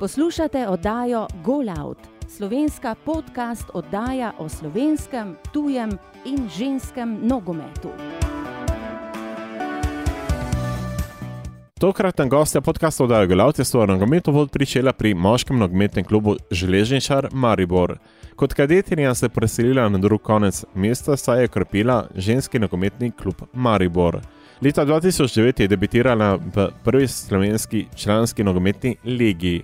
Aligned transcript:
Poslušate 0.00 0.68
oddajo 0.68 1.26
Golout, 1.44 1.98
slovenska 2.28 2.94
podcast 3.04 3.64
oddaja 3.74 4.32
o 4.38 4.48
slovenskem, 4.48 5.36
tujem 5.52 5.90
in 6.24 6.48
ženskem 6.58 7.18
nogometu. 7.22 7.88
Tokratna 11.80 12.24
gostja 12.24 12.60
podcasta 12.60 13.04
oddaja 13.04 13.26
Golout 13.26 13.58
je 13.58 13.64
svojo 13.64 13.86
nogometno 13.86 14.32
vod 14.32 14.50
pričela 14.50 14.92
pri 14.92 15.14
moškem 15.14 15.58
nogometnem 15.58 16.04
klubu 16.04 16.36
Železničar 16.50 17.28
Maribor. 17.32 17.98
Kot 18.36 18.54
kadetinja 18.54 19.14
se 19.14 19.26
je 19.26 19.30
preselila 19.30 19.88
na 19.88 19.98
drug 19.98 20.22
konec 20.22 20.64
mesta, 20.74 21.16
saj 21.16 21.42
je 21.42 21.48
krpila 21.48 22.06
ženski 22.14 22.58
nogometni 22.58 23.10
klub 23.10 23.34
Maribor. 23.52 24.20
Leta 24.62 24.86
2009 24.86 25.60
je 25.60 25.68
debitirala 25.68 26.38
v 26.54 26.68
prvi 26.84 27.08
slovenski 27.08 27.86
članski 27.96 28.44
nogometni 28.44 28.96
ligi. 29.04 29.62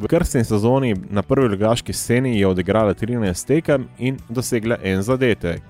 V 0.00 0.08
krstni 0.08 0.44
sezoni 0.44 0.94
na 1.10 1.22
prvi 1.22 1.48
ligaški 1.48 1.92
sceni 1.92 2.38
je 2.40 2.46
odigrala 2.46 2.94
13 2.94 3.46
tekem 3.46 3.88
in 3.98 4.16
dosegla 4.28 4.76
en 4.82 5.02
zadetek. 5.02 5.62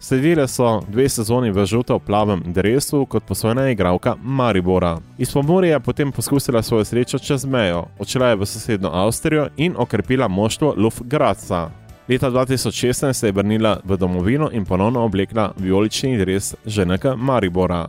Sledile 0.00 0.48
so 0.48 0.80
dve 0.88 1.08
sezoni 1.08 1.50
v 1.50 1.66
žuto-plavem 1.66 2.42
drevesu 2.46 3.04
kot 3.06 3.22
posojena 3.24 3.68
igralka 3.70 4.16
Maribora. 4.22 4.98
Iz 5.18 5.32
Pomorja 5.32 5.72
je 5.72 5.80
potem 5.80 6.12
poskusila 6.12 6.62
svojo 6.62 6.84
srečo 6.84 7.18
čez 7.18 7.46
mejo, 7.46 7.84
odšla 7.98 8.28
je 8.28 8.36
v 8.36 8.46
sosednjo 8.46 8.90
Avstrijo 8.92 9.48
in 9.56 9.74
okrepila 9.78 10.28
moštvo 10.28 10.74
Luftgradca. 10.76 11.70
Leta 12.08 12.30
2016 12.30 13.12
se 13.12 13.28
je 13.28 13.32
vrnila 13.32 13.78
v 13.84 13.96
domovino 13.96 14.50
in 14.52 14.64
ponovno 14.64 15.04
oblekla 15.04 15.52
vijolični 15.58 16.18
dres 16.18 16.54
ženeka 16.64 17.16
Maribora. 17.16 17.86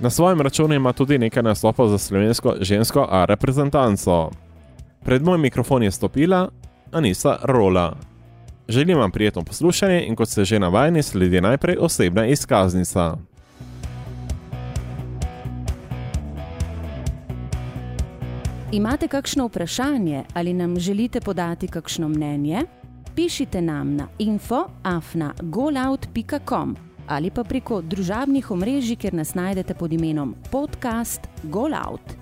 Na 0.00 0.10
svojem 0.10 0.40
računu 0.40 0.74
ima 0.74 0.92
tudi 0.92 1.18
nekaj 1.18 1.42
nastopov 1.42 1.88
za 1.88 1.98
slovensko 1.98 2.54
žensko 2.60 3.06
A 3.10 3.24
reprezentanco. 3.24 4.30
Pred 5.04 5.22
moj 5.22 5.38
mikrofon 5.38 5.82
je 5.82 5.90
stopila 5.90 6.48
Anisa 6.92 7.36
Rola. 7.42 7.96
Želim 8.68 8.98
vam 8.98 9.10
prijetno 9.10 9.42
poslušanje 9.42 10.04
in 10.06 10.16
kot 10.16 10.28
ste 10.28 10.44
že 10.44 10.58
navajeni, 10.58 11.02
sledi 11.02 11.40
najprej 11.40 11.76
osebna 11.80 12.26
izkaznica. 12.26 13.16
Imate 18.72 19.08
kakšno 19.08 19.46
vprašanje 19.46 20.24
ali 20.34 20.52
nam 20.52 20.78
želite 20.78 21.20
podati 21.20 21.68
kakšno 21.68 22.08
mnenje? 22.08 22.62
Pišite 23.14 23.62
nam 23.62 23.96
na 23.96 24.08
info.afna.golout.com 24.18 26.76
ali 27.06 27.30
pa 27.30 27.44
preko 27.44 27.80
družabnih 27.80 28.50
omrežij, 28.50 28.96
kjer 28.96 29.14
nas 29.14 29.34
najdete 29.34 29.74
pod 29.74 29.92
imenom 29.92 30.34
podcast 30.50 31.20
Golout. 31.42 32.21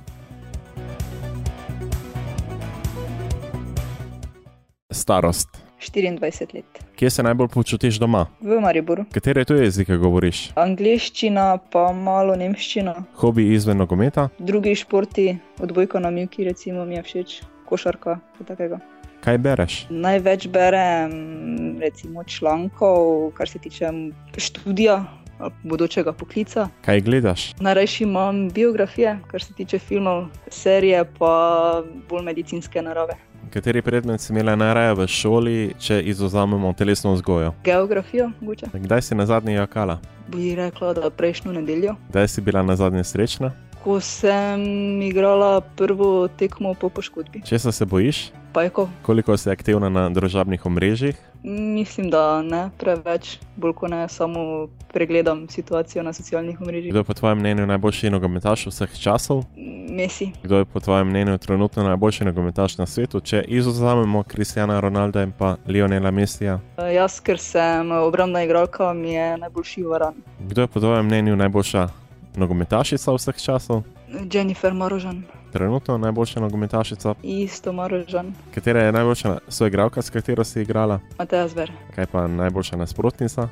Starost. 4.91 5.49
24 5.81 6.55
let. 6.55 6.65
Kje 6.97 7.11
se 7.11 7.23
najbolj 7.23 7.49
počutiš 7.49 7.99
doma? 7.99 8.27
V 8.41 8.61
Mariboru. 8.61 9.05
Katere 9.13 9.45
tuje 9.45 9.65
jezike 9.65 9.97
govoriš? 9.97 10.51
Angliščina, 10.55 11.59
pa 11.73 11.93
malo 11.93 12.37
nemščina. 12.37 12.95
Hobi 13.17 13.47
izven 13.55 13.81
nogometa? 13.81 14.29
Drugi 14.39 14.75
športi, 14.75 15.39
odbojka 15.63 15.99
na 16.01 16.11
mjuki, 16.11 16.45
recimo, 16.45 16.85
mi 16.85 16.99
je 16.99 17.03
všeč, 17.03 17.39
košarka, 17.69 18.19
kaj 18.39 18.47
takega. 18.53 18.81
Kaj 19.25 19.39
bereš? 19.39 19.79
Največ 19.91 20.49
berem 20.49 21.79
recimo 21.81 22.25
člankov, 22.25 23.31
kar 23.37 23.49
se 23.49 23.59
tiče 23.59 23.89
študija. 24.37 25.05
ali 25.39 25.53
Bodočega 25.65 26.13
poklica. 26.13 26.69
Kaj 26.85 27.01
gledaš? 27.01 27.55
Najrajši 27.61 28.05
imam 28.05 28.49
biografije, 28.51 29.19
kar 29.31 29.43
se 29.43 29.55
tiče 29.55 29.79
filmov, 29.79 30.27
serije, 30.49 31.05
pa 31.19 31.83
bolj 32.09 32.25
medicinske 32.25 32.83
narave. 32.83 33.17
Kateri 33.51 33.83
predmet 33.83 34.21
si 34.21 34.33
imela 34.33 34.55
najraje 34.57 34.95
v 34.95 35.07
šoli, 35.11 35.75
če 35.79 35.97
izuzamemo 36.07 36.71
telesno 36.79 37.11
vzgojo? 37.17 37.51
Geografijo, 37.65 38.31
mogoče. 38.41 38.67
Kdaj 38.73 39.03
si 39.03 39.15
na 39.19 39.27
zadnji 39.27 39.57
jakala? 39.59 39.99
Bi 40.29 40.55
rekla, 40.55 40.93
da 40.95 41.11
prejšnjo 41.11 41.53
nedeljo. 41.53 41.97
Kdaj 42.09 42.29
si 42.29 42.41
bila 42.41 42.63
na 42.63 42.77
zadnji 42.79 43.03
srečna? 43.05 43.51
Ko 43.83 43.99
sem 44.01 44.63
igrala 45.03 45.61
prvo 45.61 46.29
tekmo 46.29 46.75
po 46.75 46.89
poškodbi. 46.89 47.43
Česa 47.43 47.73
se 47.73 47.85
bojiš? 47.85 48.31
Pajko, 48.53 48.89
Koliko 49.03 49.37
si 49.37 49.51
aktivna 49.51 49.89
na 49.89 50.07
družabnih 50.11 50.67
omrežjih? 50.67 51.19
Mislim, 51.43 52.11
da 52.11 52.43
ne 52.43 52.71
preveč, 52.79 53.39
bolj 53.57 53.73
ko 53.73 53.89
ne 53.89 54.09
samo 54.09 54.69
pregledam 54.93 55.49
situacijo 55.49 56.03
na 56.03 56.13
socialnih 56.13 56.61
omrežjih. 56.61 56.93
Kdo 56.93 57.01
je 57.01 57.05
po 57.05 57.15
tvojem 57.15 57.39
mnenju 57.39 57.67
najboljši 57.67 58.11
nogometaš 58.11 58.67
vseh 58.67 58.99
časov? 59.01 59.45
Messi, 59.91 60.31
Kdo 60.43 60.59
je 60.59 60.65
po 60.65 60.81
tvojem 60.81 61.09
mnenju 61.09 61.39
trenutno 61.39 61.83
najboljši 61.83 62.25
nogometaš 62.25 62.79
na 62.79 62.87
svetu, 62.87 63.21
če 63.21 63.45
izuzamemo 63.49 64.23
Kristjana 64.23 64.81
Ronalda 64.81 65.23
in 65.23 65.33
pa 65.39 65.57
Lionela 65.67 66.11
Messija? 66.11 66.61
Eh, 66.79 66.95
jaz, 66.95 67.21
ker 67.21 67.39
sem 67.39 67.91
obrambna 67.93 68.45
igralka, 68.45 68.93
mi 68.93 69.13
je 69.13 69.39
najboljši 69.39 69.83
varan. 69.83 70.15
Kdo 70.39 70.61
je 70.61 70.67
po 70.67 70.81
tvojem 70.81 71.07
mnenju 71.07 71.37
najboljša 71.37 71.89
nogometašica 72.37 73.13
vseh 73.13 73.37
časov? 73.37 73.83
Jennifer 74.33 74.73
Marožan, 74.75 75.23
Trenutno 75.53 75.99
najboljša 75.99 76.41
nogometašica. 76.41 77.15
isto 77.23 77.73
Marožan, 77.73 78.35
Katera 78.55 78.81
je 78.83 78.93
najboljša 78.93 79.39
soigralka, 79.49 80.03
s 80.03 80.11
katero 80.11 80.45
si 80.45 80.63
igrala? 80.63 81.01
Mateja 81.19 81.49
Zver, 81.49 81.73
Kaj 81.95 82.07
pa 82.07 82.27
najboljša 82.27 82.77
nasprotnica? 82.77 83.49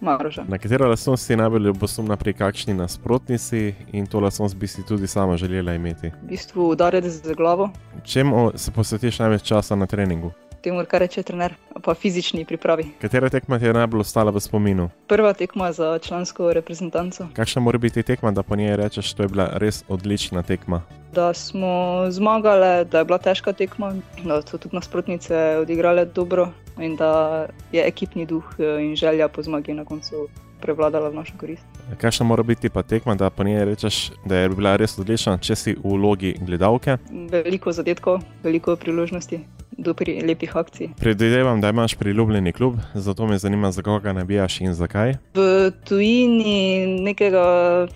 Marožan. 0.00 0.46
Na 0.48 0.58
katero 0.58 0.88
lastnost 0.88 1.26
si 1.26 1.36
najbolj 1.36 1.62
ljubosumna 1.62 2.16
pri 2.16 2.32
kakšni 2.32 2.74
nasprotnici 2.74 3.74
in 3.92 4.06
to 4.06 4.20
lastnost 4.20 4.56
bi 4.56 4.66
si 4.66 4.82
tudi 4.86 5.06
sama 5.06 5.36
želela 5.36 5.74
imeti? 5.74 6.06
V 6.22 6.28
bistvu 6.28 6.68
udarec 6.68 7.04
z 7.04 7.34
glavo, 7.34 7.70
Čemu 8.04 8.50
se 8.54 8.70
posvetiš 8.70 9.18
največ 9.18 9.42
časa 9.42 9.76
na 9.76 9.86
treningu? 9.86 10.32
Temu, 10.62 10.84
kar 10.88 11.00
reče 11.00 11.22
trener, 11.22 11.54
pa 11.82 11.94
fizični 11.94 12.44
pripravi. 12.44 12.88
Katera 13.00 13.28
tekma 13.28 13.58
ti 13.58 13.64
je 13.64 13.74
najbolj 13.74 14.00
ostala 14.06 14.30
v 14.30 14.40
spominu? 14.40 14.88
Prva 15.06 15.32
tekma 15.32 15.72
za 15.72 15.98
člansko 15.98 16.52
reprezentanco, 16.52 17.28
Kakšna 17.36 17.62
mora 17.62 17.78
biti 17.78 18.02
tekma, 18.02 18.30
da 18.30 18.42
po 18.42 18.56
njej 18.56 18.76
rečeš, 18.76 19.14
da 19.14 19.22
je 19.22 19.28
bila 19.28 19.50
res 19.58 19.84
odlična 19.88 20.42
tekma? 20.42 20.82
da 21.12 21.34
smo 21.34 22.04
zmagali, 22.10 22.84
da 22.84 22.98
je 22.98 23.04
bila 23.04 23.18
težka 23.18 23.52
tekma, 23.52 23.94
da 24.24 24.42
so 24.42 24.58
tudi 24.58 24.76
nasprotnice 24.76 25.36
odigrale 25.60 26.04
dobro 26.04 26.48
in 26.78 26.96
da 26.96 27.46
je 27.72 27.86
ekipni 27.86 28.26
duh 28.26 28.44
eh, 28.58 28.84
in 28.84 28.96
želja 28.96 29.28
po 29.28 29.42
zmagi 29.42 29.74
na 29.74 29.84
koncu 29.84 30.28
prevladala 30.62 31.10
v 31.10 31.18
našo 31.18 31.34
korist. 31.40 31.66
Kakšna 31.98 32.26
mora 32.26 32.46
biti 32.46 32.70
pa 32.70 32.82
tekma, 32.82 33.14
da 33.18 33.30
po 33.30 33.44
njej 33.44 33.64
rečeš, 33.64 34.12
da 34.24 34.44
je 34.44 34.52
bila 34.54 34.76
res 34.78 34.94
odlična, 34.98 35.36
če 35.42 35.56
si 35.58 35.74
v 35.74 35.96
vlogi 35.96 36.36
gledalke? 36.40 36.96
Veliko 37.10 37.74
zadetkov, 37.74 38.22
veliko 38.46 38.76
priložnosti, 38.78 39.40
do 39.78 39.94
pri 39.94 40.20
lepih 40.22 40.56
akcij. 40.56 40.92
Predvidevam, 41.00 41.60
da 41.60 41.68
imaš 41.68 41.94
priljubljeni 41.98 42.52
klub, 42.52 42.78
zato 42.94 43.26
me 43.26 43.38
zanima, 43.38 43.72
za 43.72 43.82
koga 43.82 44.12
nabijaš 44.12 44.60
in 44.60 44.74
zakaj. 44.74 45.16
V 45.34 45.70
tujini 45.88 46.86
nekega 47.02 47.44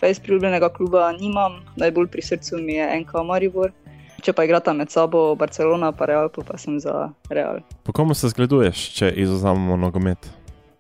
fejs 0.00 0.20
priljubljenega 0.20 0.68
kluba 0.68 1.12
nimam, 1.12 1.62
najbolj 1.76 2.06
pri 2.06 2.22
srcu 2.22 2.58
mi 2.58 2.80
je 2.80 3.00
NK 3.00 3.22
Maribor. 3.26 3.72
Če 4.22 4.32
pa 4.32 4.42
igrata 4.42 4.72
med 4.72 4.90
sabo 4.90 5.34
Barcelona 5.38 5.92
in 5.92 6.06
Real, 6.06 6.28
pa, 6.34 6.42
pa 6.42 6.58
sem 6.58 6.80
za 6.80 7.12
Real. 7.30 7.60
Po 7.84 7.92
komu 7.92 8.14
se 8.14 8.28
zgleduješ, 8.28 8.90
če 8.96 9.12
izuzamemo 9.22 9.76
nogomet? 9.76 10.18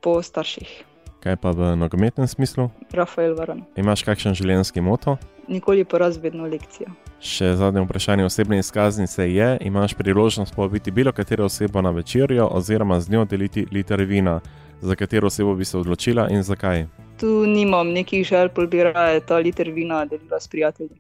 Po 0.00 0.22
starših. 0.22 0.95
Kaj 1.26 1.34
pa 1.42 1.50
v 1.50 1.74
nogometnem 1.74 2.22
smislu? 2.26 2.70
Rafael 2.94 3.34
Varan. 3.34 3.66
Imaš 3.74 4.06
kakšen 4.06 4.30
življenjski 4.38 4.78
moto? 4.78 5.18
Nikoli 5.50 5.82
poraz, 5.82 6.22
vedno 6.22 6.46
lekcija. 6.46 6.86
Še 7.18 7.58
zadnje 7.58 7.82
vprašanje 7.82 8.22
osebne 8.28 8.60
izkaznice 8.62 9.26
je: 9.26 9.58
imaš 9.66 9.98
priložnost 9.98 10.54
povabiti 10.54 10.94
bilo 10.94 11.10
katero 11.12 11.44
osebo 11.50 11.82
na 11.82 11.90
večerjo 11.90 12.46
oziroma 12.46 13.00
z 13.00 13.10
njo 13.10 13.24
deliti 13.26 13.66
liter 13.72 14.02
vina. 14.06 14.40
Za 14.80 14.94
katero 14.94 15.26
osebo 15.26 15.54
bi 15.58 15.64
se 15.64 15.78
odločila 15.78 16.28
in 16.30 16.42
zakaj? 16.46 16.86
Tu 17.18 17.46
nimam 17.46 17.90
nekih 17.90 18.22
želj, 18.22 18.54
bolj 18.54 18.66
bi 18.70 18.82
raje 18.86 19.20
ta 19.26 19.42
liter 19.42 19.70
vina 19.74 20.04
delila 20.06 20.40
s 20.40 20.48
prijatelji. 20.48 20.94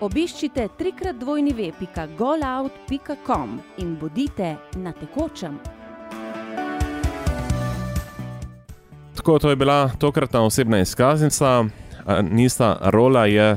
Obiščite 0.00 0.68
trikrat 0.78 1.16
dvojni 1.20 1.52
ve.golout.com 1.52 3.60
in 3.76 3.96
bodite 4.00 4.56
na 4.76 4.92
tekočem. 4.92 5.77
Tako, 9.18 9.38
to 9.38 9.50
je 9.50 9.56
bila 9.56 9.90
tokratna 9.98 10.42
osebna 10.42 10.80
izkaznica. 10.80 11.64
Nista 12.30 12.78
Rola 12.82 13.26
je 13.26 13.56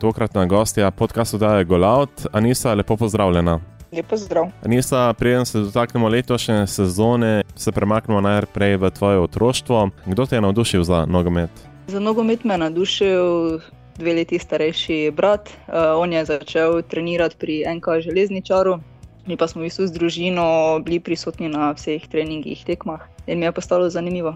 Tokratna 0.00 0.46
gostja 0.46 0.90
podkastu 0.90 1.38
Daje 1.38 1.64
Golaut, 1.64 2.10
Anisa, 2.32 2.74
lepo 2.74 2.96
pozdravljena. 2.96 3.60
Lepo 3.92 4.16
zdrav. 4.16 4.46
Anisa, 4.64 5.12
preden 5.12 5.46
se 5.46 5.58
dotaknemo 5.58 6.08
letošnje 6.08 6.66
sezone, 6.66 7.42
se 7.56 7.72
premaknemo 7.72 8.20
najprej 8.20 8.76
v 8.76 8.90
tvoje 8.90 9.18
otroštvo. 9.18 9.90
Kdo 10.06 10.26
te 10.26 10.36
je 10.36 10.40
navdušil 10.40 10.82
za 10.84 11.06
nogomet? 11.06 11.50
Za 11.86 12.00
nogomet 12.00 12.44
me 12.44 12.54
je 12.54 12.58
navdušil 12.58 13.58
dve 13.98 14.14
leti 14.14 14.38
starejši 14.38 15.12
brat. 15.16 15.48
Uh, 15.48 15.74
on 16.02 16.12
je 16.12 16.24
začel 16.24 16.82
trenirati 16.82 17.36
pri 17.38 17.64
NK 17.76 17.86
železničaru. 18.00 18.78
Mi 19.26 19.36
pa 19.36 19.46
smo 19.46 19.62
v 19.62 19.70
bistvu 19.70 19.86
z 19.86 19.92
družino 19.92 20.78
bili 20.84 21.00
prisotni 21.00 21.48
na 21.48 21.70
vseh 21.72 22.02
treningih, 22.08 22.64
tekmah 22.66 23.00
in 23.26 23.38
mi 23.38 23.44
je 23.44 23.52
postalo 23.52 23.90
zanimivo 23.90 24.34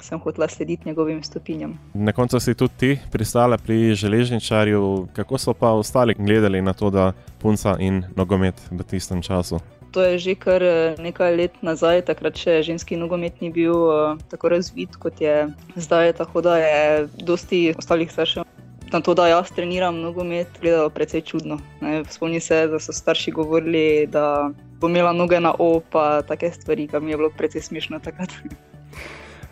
sem 0.00 0.20
hotela 0.20 0.48
slediti 0.48 0.88
njegovim 0.88 1.22
stopinjam. 1.22 1.78
Na 1.94 2.12
koncu 2.12 2.40
si 2.40 2.54
tudi 2.54 2.72
ti 2.76 2.98
pristala 3.12 3.58
pri 3.58 3.94
železničarju, 3.94 5.08
kako 5.12 5.38
so 5.38 5.54
pa 5.54 5.70
ostali 5.70 6.14
gledali 6.18 6.62
na 6.62 6.72
to, 6.72 6.90
da 6.90 7.12
punca 7.38 7.76
in 7.80 8.04
nogomet 8.16 8.54
v 8.70 8.82
tistem 8.82 9.22
času. 9.22 9.60
To 9.92 10.02
je 10.02 10.18
že 10.18 10.34
kar 10.34 10.62
eh, 10.62 10.94
nekaj 10.98 11.36
let 11.36 11.54
nazaj, 11.62 12.02
takrat 12.08 12.36
še 12.36 12.62
ženski 12.64 12.96
nogomet 12.96 13.40
ni 13.44 13.50
bil 13.52 13.76
uh, 13.76 14.16
tako 14.32 14.48
razvit 14.48 14.96
kot 14.96 15.20
je 15.20 15.52
zdaj, 15.76 16.12
tako 16.16 16.40
da 16.40 16.56
je 16.56 17.08
dosti 17.20 17.74
ostalih 17.78 18.08
staršev. 18.12 18.48
Na 18.92 19.00
to, 19.00 19.14
da 19.14 19.28
jaz 19.28 19.48
treniram 19.52 20.00
nogomet, 20.00 20.48
gledalo 20.60 20.90
precej 20.92 21.22
čudno. 21.24 21.56
Spomnim 22.10 22.40
se, 22.40 22.66
da 22.68 22.80
so 22.80 22.92
starši 22.92 23.32
govorili, 23.32 24.06
da 24.06 24.50
bom 24.80 24.90
imela 24.92 25.12
noge 25.16 25.40
na 25.40 25.54
opa, 25.58 26.20
take 26.28 26.50
stvari, 26.52 26.88
kar 26.88 27.00
mi 27.00 27.10
je 27.10 27.16
bilo 27.16 27.30
precej 27.32 27.64
smešno 27.64 28.00
takrat. 28.04 28.36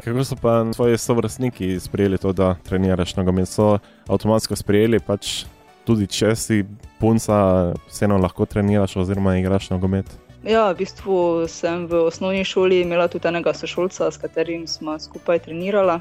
Kako 0.05 0.25
so 0.25 0.37
pa 0.37 0.65
tvoji 0.75 0.99
sovrstniki 0.99 1.81
sprejeli 1.81 2.19
to, 2.19 2.33
da 2.33 2.55
treniraš 2.69 3.17
nogomet? 3.17 3.49
So 3.49 3.79
avtomatsko 4.09 4.57
sprejeli, 4.57 5.01
pač 5.01 5.45
tudi 5.85 6.07
če 6.07 6.35
si 6.37 6.63
punca, 7.01 7.73
vseeno 7.89 8.17
lahko 8.21 8.47
treniraš 8.47 8.97
oziroma 8.97 9.37
igraš 9.37 9.71
nogomet. 9.71 10.09
Ja, 10.45 10.71
v 10.73 10.81
bistvu 10.81 11.45
sem 11.53 11.85
v 11.91 12.07
osnovni 12.09 12.45
šoli 12.49 12.81
imela 12.81 13.11
tudi 13.13 13.29
enega 13.29 13.53
sošolca, 13.53 14.09
s 14.09 14.17
katerim 14.17 14.65
smo 14.67 14.97
skupaj 14.99 15.45
trenirali 15.45 15.99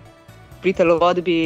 pri 0.62 0.74
telovadbi, 0.74 1.38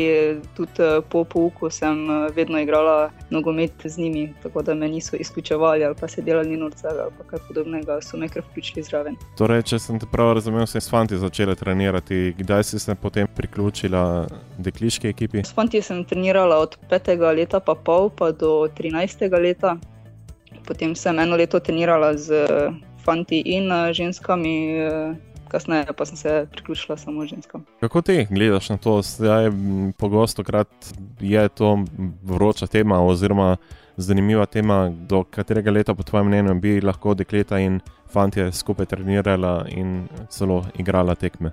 tudi 0.56 0.82
eh, 0.82 1.02
po 1.10 1.24
pouku, 1.24 1.70
sem 1.70 2.10
eh, 2.10 2.32
vedno 2.36 2.60
igrala 2.60 3.12
nogomet 3.30 3.72
z 3.84 3.98
njimi, 3.98 4.34
tako 4.44 4.62
da 4.62 4.74
me 4.74 4.90
niso 4.90 5.16
izključevali 5.16 5.86
ali 5.86 5.96
pa 6.00 6.08
se 6.08 6.22
delali 6.22 6.58
norce 6.58 6.88
ali 6.88 7.12
kaj 7.28 7.40
podobnega, 7.48 8.02
so 8.02 8.18
me 8.18 8.28
kar 8.30 8.44
vključili 8.50 8.84
zraven. 8.84 9.16
Torej, 9.38 9.64
če 9.64 9.80
sem 9.80 10.00
te 10.00 10.06
prav 10.12 10.34
razumel, 10.34 10.66
si 10.68 10.82
s 10.82 10.90
fanti 10.90 11.18
začela 11.18 11.56
trenirati, 11.56 12.34
kdaj 12.38 12.64
si 12.64 12.80
se 12.80 12.96
potem 12.96 13.28
priključila 13.36 14.28
dekliški 14.58 15.08
ekipi? 15.08 15.44
S 15.44 15.54
fanti 15.54 15.82
sem 15.82 16.04
trenirala 16.06 16.58
od 16.58 16.78
5. 16.90 17.36
leta 17.36 17.60
pa 17.60 17.76
pol 17.76 18.10
pa 18.10 18.32
do 18.32 18.68
13. 18.78 19.30
leta. 19.42 19.78
Potem 20.66 20.96
sem 20.96 21.20
eno 21.20 21.36
leto 21.36 21.60
trenirala 21.60 22.14
z 22.18 22.48
fanti 23.06 23.42
in 23.46 23.72
eh, 23.72 23.94
ženskami 23.94 24.54
kasneje 25.54 25.94
pa 25.98 26.06
sem 26.06 26.18
se 26.18 26.48
priključila 26.52 26.98
samo 26.98 27.26
ženskam. 27.26 27.66
Kako 27.80 28.02
ti 28.02 28.28
gledaš 28.30 28.70
na 28.70 28.78
to? 28.78 29.02
Zdaj, 29.02 29.52
pogosto 29.98 30.44
krat 30.44 30.70
je 31.20 31.50
to 31.50 31.86
vroča 32.24 32.68
tema 32.68 33.02
oziroma 33.06 33.58
zanimiva 33.98 34.46
tema, 34.46 34.90
do 34.90 35.24
katerega 35.24 35.72
leta 35.72 35.94
po 35.94 36.04
tvojem 36.04 36.28
mnenju 36.28 36.56
bi 36.60 36.82
lahko 36.82 37.14
dekleta 37.14 37.60
in 37.60 37.80
fantje 38.14 38.52
skupaj 38.52 38.86
trenirala 38.86 39.66
in 39.70 40.08
celo 40.30 40.64
igrala 40.78 41.16
tekme. 41.16 41.52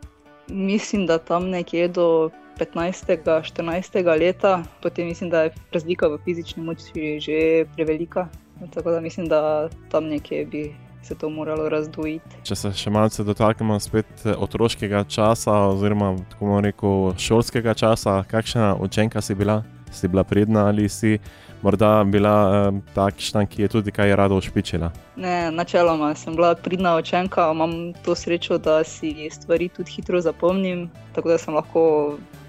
Mislim, 0.48 1.06
da 1.06 1.18
tam 1.18 1.50
nekje 1.50 1.88
do 1.88 2.30
15. 2.58 3.16
14. 3.54 4.18
leta, 4.18 4.62
potem 4.82 5.06
mislim, 5.06 5.30
da 5.30 5.42
je 5.42 5.54
razlika 5.72 6.08
v 6.08 6.18
fizični 6.24 6.62
moči 6.62 7.20
že 7.20 7.64
prevelika. 7.76 8.28
Tako 8.74 8.90
da 8.90 9.00
mislim, 9.00 9.28
da 9.28 9.68
tam 9.90 10.04
nekje 10.04 10.46
bi 10.46 10.74
se 11.02 11.14
to 11.14 11.30
moralo 11.30 11.68
razdvojiti. 11.68 12.42
Če 12.42 12.56
se 12.56 12.72
še 12.76 12.90
malce 12.90 13.24
dotaknemo 13.24 13.78
spet 13.80 14.24
eh, 14.24 14.34
otroškega 14.36 15.04
časa, 15.08 15.56
oziroma 15.74 16.14
tako 16.30 16.46
bomo 16.46 16.60
rekel 16.64 17.12
šolskega 17.18 17.74
časa, 17.74 18.20
kakšna 18.30 18.74
učenka 18.80 19.22
si 19.22 19.34
bila? 19.34 19.62
Si 19.90 20.06
bila 20.08 20.22
pridna 20.22 20.68
ali 20.70 20.88
si 20.88 21.16
morda 21.62 22.04
bila 22.06 22.34
eh, 22.70 22.80
takšna, 22.94 23.46
ki 23.46 23.62
je 23.62 23.68
tudi 23.68 23.92
kaj 23.92 24.14
rada 24.16 24.34
ušpičila? 24.34 24.92
Ne, 25.16 25.50
načeloma 25.50 26.14
sem 26.14 26.36
bila 26.36 26.54
pridna 26.54 26.96
učenka, 26.96 27.50
imam 27.50 27.92
to 28.04 28.14
srečo, 28.14 28.58
da 28.58 28.84
si 28.84 29.28
stvari 29.32 29.68
tudi 29.68 29.90
hitro 29.90 30.20
zapomnim, 30.20 30.88
tako 31.14 31.34
da 31.34 31.38
sem 31.38 31.54
lahko 31.54 31.82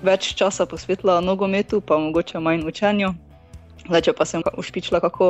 več 0.03 0.33
časa 0.35 0.65
posvetila 0.65 1.21
nogometu, 1.21 1.81
pa 1.81 1.97
mogoče 1.97 2.39
manj 2.39 2.67
učenju. 2.67 3.13
Zdaj, 3.91 4.05
če 4.07 4.11
pa 4.15 4.23
sem 4.23 4.43
ušpičila 4.55 5.01
kako 5.03 5.25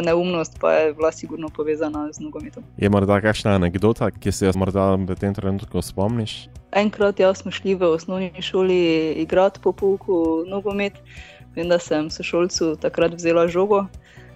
neumnost, 0.00 0.54
pa 0.56 0.70
je 0.72 0.92
bila 0.96 1.10
sigurno 1.12 1.50
povezana 1.52 2.06
z 2.16 2.24
nogometom. 2.24 2.64
Je 2.80 2.88
morda 2.88 3.18
kakšna 3.20 3.58
anekdota, 3.58 4.08
ki 4.08 4.32
se 4.32 4.48
jo 4.48 4.54
morda 4.56 4.94
v 4.96 5.16
tem 5.20 5.36
trenutku 5.36 5.82
spomniš? 5.84 6.46
Enkrat 6.72 7.20
ja, 7.20 7.34
smo 7.36 7.52
šli 7.52 7.74
v 7.76 7.90
osnovni 7.92 8.32
šoli 8.40 9.12
igrati 9.20 9.60
po 9.60 9.76
pouku 9.76 10.48
nogomet. 10.48 10.96
Vem, 11.52 11.68
da 11.68 11.76
sem 11.76 12.08
sošolcu 12.08 12.78
takrat 12.80 13.20
vzela 13.20 13.44
žogo 13.52 13.84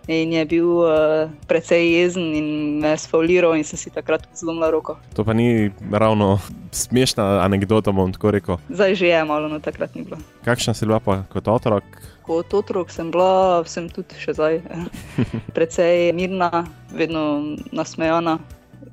in 0.08 0.32
je 0.32 0.44
bil 0.44 0.68
uh, 0.84 1.30
precej 1.50 1.84
jezen 1.92 2.34
in 2.34 2.46
me 2.80 2.94
sfauliral 2.98 3.56
in 3.56 3.64
sem 3.64 3.78
si 3.78 3.90
takrat 3.90 4.24
zlomila 4.34 4.70
roko. 4.70 4.96
To 5.14 5.24
pa 5.24 5.32
ni 5.32 5.70
ravno 5.92 6.38
smešna 6.72 7.42
anekdota, 7.44 7.92
bom 7.92 8.12
tako 8.12 8.30
rekel. 8.30 8.56
Zdaj 8.70 8.94
že 8.94 9.12
je 9.12 9.24
malo, 9.24 9.48
no 9.48 9.60
takrat 9.60 9.94
ni 9.94 10.06
bilo. 10.06 10.18
Kakšna 10.44 10.74
si 10.74 10.86
bila 10.86 11.00
pa 11.00 11.22
kot 11.28 11.48
otrok? 11.48 11.84
kot 12.30 12.54
otrok 12.54 12.92
sem 12.94 13.10
bila, 13.10 13.62
sem 13.66 13.90
tudi 13.90 14.14
še 14.20 14.36
zdaj, 14.38 14.62
precej 15.56 16.14
mirna, 16.14 16.64
vedno 16.94 17.56
nasmejana. 17.74 18.38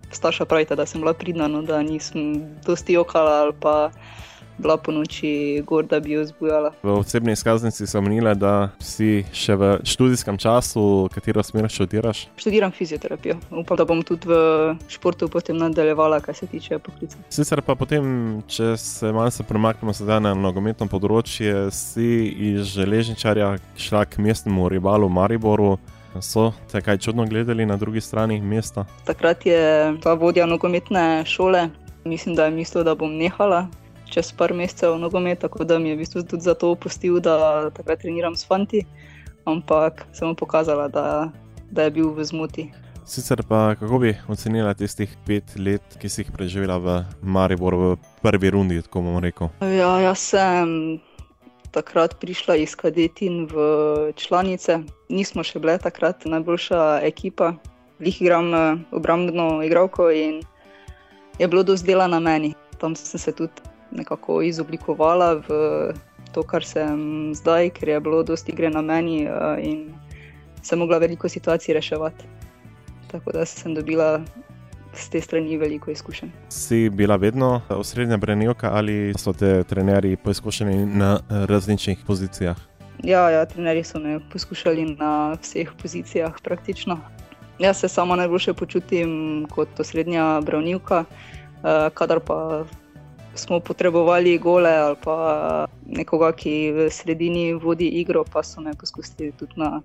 Starša 0.09 0.47
pravite, 0.47 0.75
da 0.79 0.87
sem 0.87 1.03
bila 1.03 1.13
pridna, 1.13 1.49
no, 1.51 1.61
da 1.61 1.83
nisem 1.85 2.47
dosti 2.65 2.95
okala 2.97 3.43
ali 3.45 3.53
pa 3.59 3.91
bila 4.57 4.77
po 4.77 4.91
noči 4.91 5.61
gor, 5.65 5.85
da 5.85 5.99
bi 5.99 6.11
jo 6.11 6.25
zbujala. 6.25 6.71
V 6.83 6.97
osebni 6.99 7.31
izkaznici 7.31 7.87
sem 7.87 8.03
menila, 8.03 8.33
da 8.33 8.69
si 8.81 9.25
še 9.33 9.55
v 9.55 9.71
študijskem 9.85 10.37
času, 10.41 11.07
katero 11.13 11.43
smer 11.45 11.69
študiraš? 11.71 12.27
Študiram 12.37 12.71
fizioterapijo. 12.71 13.37
Upam, 13.51 13.77
da 13.77 13.85
bom 13.85 14.01
tudi 14.05 14.29
v 14.29 14.39
športu 14.89 15.29
potem 15.29 15.57
nadaljevala, 15.57 16.19
kar 16.25 16.35
se 16.35 16.47
tiče 16.47 16.79
poklica. 16.79 17.19
Sicer 17.29 17.61
pa 17.61 17.75
potem, 17.77 18.41
če 18.49 18.73
se 18.81 19.11
malce 19.13 19.45
premaknemo 19.47 19.93
sedaj 19.93 20.23
na 20.25 20.33
nogometno 20.37 20.89
področje, 20.89 21.69
si 21.71 22.09
iz 22.51 22.73
železničarja 22.73 23.55
šla 23.77 24.05
k 24.09 24.23
mestnemu 24.23 24.69
ribalu 24.73 25.09
Mariboru. 25.09 25.77
So 26.17 26.49
te 26.71 26.79
kaj 26.81 26.97
čudno 27.03 27.27
gledali 27.29 27.65
na 27.65 27.75
drugi 27.77 28.01
strani 28.01 28.39
mesta? 28.41 28.87
Takrat 29.05 29.45
je 29.45 29.59
ta 30.01 30.15
vodja 30.17 30.47
nogometne 30.49 31.21
šole, 31.29 31.67
mislim, 32.09 32.33
da 32.35 32.47
je 32.47 32.55
mislil, 32.55 32.87
da 32.87 32.95
bom 32.97 33.13
nehala 33.13 33.67
čez 34.09 34.31
par 34.31 34.53
mesecev 34.53 34.97
nogomet, 34.99 35.39
tako 35.39 35.63
da 35.63 35.79
mi 35.79 35.89
je 35.89 35.95
v 35.95 35.99
bistvu 35.99 36.23
tudi 36.23 36.43
zato 36.43 36.71
opustil, 36.71 37.19
da 37.19 37.69
takrat 37.69 38.01
treniram 38.01 38.35
s 38.35 38.47
fanti, 38.47 38.85
ampak 39.45 40.05
sem 40.13 40.27
mu 40.27 40.35
pokazala, 40.35 40.87
da, 40.87 41.31
da 41.71 41.87
je 41.87 41.91
bil 41.91 42.11
v 42.15 42.25
zmoti. 42.25 42.69
Sicer 43.07 43.39
pa 43.47 43.75
kako 43.79 43.99
bi 44.03 44.15
ocenila 44.27 44.73
tistih 44.73 45.11
pet 45.25 45.55
let, 45.55 45.95
ki 45.99 46.09
si 46.11 46.21
jih 46.21 46.31
preživela 46.35 46.75
v 46.77 47.03
Mariboru 47.23 47.77
v 47.79 47.91
prvi 48.19 48.51
rundi, 48.51 48.81
tako 48.83 49.05
bomo 49.05 49.21
rekel? 49.23 49.47
Ja, 49.63 49.95
jaz 50.03 50.33
sem 50.35 50.99
takrat 51.71 52.17
prišla 52.19 52.57
iz 52.59 52.75
kadetin 52.75 53.45
v 53.47 54.11
članice, 54.19 54.81
nismo 55.07 55.43
še 55.43 55.59
bile 55.63 55.77
takrat 55.79 56.27
najboljša 56.27 56.99
ekipa, 57.07 57.53
jih 58.03 58.21
igram 58.21 58.51
obrambno 58.91 59.63
igralko 59.63 60.11
in 60.11 60.41
je 61.39 61.47
bilo 61.47 61.63
dozdela 61.63 62.07
dela 62.07 62.19
na 62.19 62.19
meni. 62.19 62.55
Tam 62.77 62.95
sem 62.95 63.19
se 63.19 63.31
tudi 63.31 63.55
nekako 63.97 64.41
izoblikovala 64.41 65.33
v 65.33 65.47
to, 66.31 66.43
kar 66.43 66.65
sem 66.65 67.33
zdaj, 67.35 67.69
ker 67.73 67.89
je 67.89 67.99
bilo 67.99 68.23
dosti 68.23 68.51
igre 68.51 68.69
na 68.69 68.81
meni 68.81 69.25
uh, 69.25 69.57
in 69.57 69.89
sem 70.61 70.79
mogla 70.79 70.97
veliko 70.97 71.29
situacij 71.29 71.73
reševati. 71.73 72.25
Tako 73.11 73.31
da 73.31 73.45
sem 73.45 73.73
dobila 73.73 74.21
z 74.93 75.09
te 75.09 75.21
strani 75.21 75.57
veliko 75.57 75.91
izkušenj. 75.91 76.29
Si 76.49 76.89
bila 76.89 77.15
vedno 77.15 77.61
osrednja 77.69 78.17
branilka 78.17 78.69
ali 78.73 79.13
so 79.17 79.33
te 79.33 79.63
trenerji 79.63 80.17
poizkušeni 80.17 80.85
na 80.85 81.19
različnih 81.29 81.99
pozicijah? 82.07 82.57
Ja, 83.03 83.29
ja 83.29 83.45
trenerji 83.45 83.83
so 83.83 83.99
me 83.99 84.19
poskušali 84.31 84.85
na 84.99 85.37
vseh 85.41 85.69
pozicijah 85.81 86.33
praktično. 86.43 86.99
Jaz 87.59 87.79
se 87.79 87.87
sama 87.87 88.15
najboljše 88.15 88.53
počutim 88.53 89.45
kot 89.49 89.79
osrednja 89.79 90.41
branilka, 90.41 90.99
uh, 90.99 91.93
kadar 91.93 92.19
pa 92.19 92.65
smo 93.37 93.59
potrebovali 93.59 94.37
gole 94.37 94.71
ali 94.77 94.95
pa 95.03 95.67
nekoga, 95.85 96.31
ki 96.31 96.71
v 96.71 96.89
sredini 96.91 97.53
vodi 97.53 97.87
igro, 98.01 98.23
pa 98.23 98.43
so 98.43 98.61
me 98.61 98.73
poskusili 98.73 99.31
tudi 99.31 99.53
na 99.55 99.81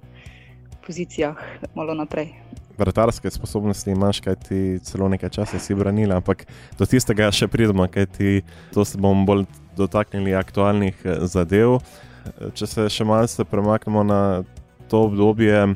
pozicijah 0.86 1.36
malo 1.74 1.94
naprej. 1.94 2.32
Vratarske 2.78 3.30
sposobnosti 3.30 3.90
imaš, 3.90 4.20
kaj 4.20 4.36
ti 4.48 4.78
celo 4.84 5.08
nekaj 5.08 5.30
časa 5.30 5.58
si 5.58 5.74
branila, 5.74 6.16
ampak 6.16 6.46
do 6.78 6.86
tistega 6.88 7.30
še 7.30 7.48
pridemo, 7.48 7.86
kaj 7.88 8.06
ti 8.16 8.40
to 8.72 8.84
se 8.84 8.98
bomo 8.98 9.26
bolj 9.28 9.44
dotaknili 9.76 10.34
aktualnih 10.34 11.04
eh, 11.04 11.26
zadev. 11.28 11.78
Če 12.54 12.66
se 12.66 12.88
še 12.90 13.04
malce 13.04 13.44
premaknemo 13.44 14.04
na 14.06 14.20
to 14.88 15.08
obdobje. 15.08 15.74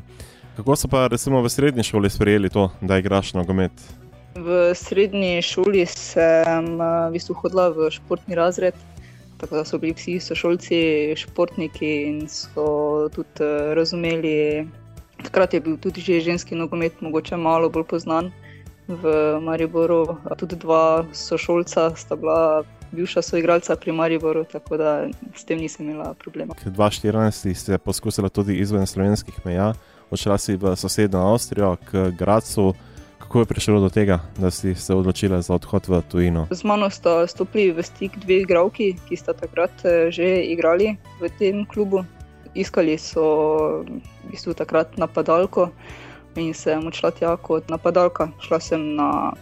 Kako 0.57 0.75
so 0.79 0.87
pa 0.87 1.07
recimo 1.11 1.41
v 1.43 1.51
srednji 1.51 1.83
šoli 1.83 2.09
sprejeli 2.09 2.49
to, 2.49 2.69
da 2.81 2.97
igraš 2.97 3.33
nogomet? 3.37 3.73
V 4.37 4.75
srednji 4.77 5.41
šoli 5.41 5.85
sem 5.89 6.77
v 6.77 7.09
bistvu 7.13 7.33
hodila 7.41 7.69
v 7.73 7.89
športni 7.89 8.37
razred, 8.37 8.77
tako 9.41 9.57
da 9.57 9.63
so 9.65 9.79
bili 9.81 9.95
vsi 9.97 10.19
sošolci 10.21 10.79
športniki 11.17 11.93
in 12.05 12.19
so 12.29 13.09
tudi 13.13 13.49
razumeli. 13.73 14.67
Takrat 15.17 15.53
je 15.53 15.61
bil 15.61 15.77
tudi 15.81 16.01
že 16.01 16.21
ženski 16.21 16.55
nogomet, 16.55 17.01
mogoče 17.01 17.37
malo 17.37 17.69
bolj 17.69 18.05
znan 18.05 18.29
v 18.87 19.03
Mariboru. 19.41 20.17
Tudi 20.37 20.55
dva 20.55 21.05
sošolca 21.13 21.95
sta 21.97 22.15
bila 22.15 22.63
bivša 22.91 23.21
soigralca 23.21 23.75
pri 23.75 23.91
Mariboru, 23.91 24.45
tako 24.45 24.77
da 24.77 25.07
s 25.35 25.45
tem 25.45 25.59
nisem 25.59 25.89
imela 25.89 26.13
problema. 26.13 26.53
2014 26.65 27.53
ste 27.53 27.77
poskusili 27.77 28.29
tudi 28.29 28.61
izven 28.61 28.85
slovenskih 28.85 29.33
meja, 29.45 29.73
odšla 30.11 30.37
si 30.37 30.55
v 30.55 30.75
sosednjo 30.75 31.19
Avstrijo, 31.19 31.75
k 31.91 32.11
Gracu. 32.17 32.73
Kako 33.19 33.39
je 33.39 33.45
prišlo 33.45 33.79
do 33.79 33.89
tega, 33.89 34.19
da 34.37 34.51
si 34.51 34.75
se 34.75 34.93
odločila 34.93 35.41
za 35.41 35.53
odhod 35.53 35.87
v 35.87 36.01
tujino? 36.11 36.47
Z 36.51 36.63
mano 36.63 36.89
sta 36.89 37.27
stopili 37.27 37.71
v 37.71 37.83
stik 37.83 38.17
dve 38.17 38.41
igralki, 38.45 38.95
ki 39.09 39.15
sta 39.17 39.33
takrat 39.33 39.73
eh, 39.85 40.11
že 40.11 40.45
igrali 40.45 40.97
v 41.21 41.29
tem 41.39 41.65
klubu. 41.65 42.05
Iskali 42.55 42.97
so 42.97 43.25
v 43.85 44.01
bistvu 44.31 44.53
takrat 44.53 44.97
napadalko 44.97 45.69
in 46.37 46.53
sem 46.53 46.85
odšla 46.85 47.11
tja 47.11 47.33
kot 47.37 47.69
napadalka. 47.69 48.29
Šla 48.41 48.59
sem 48.61 48.95
na 48.95 49.33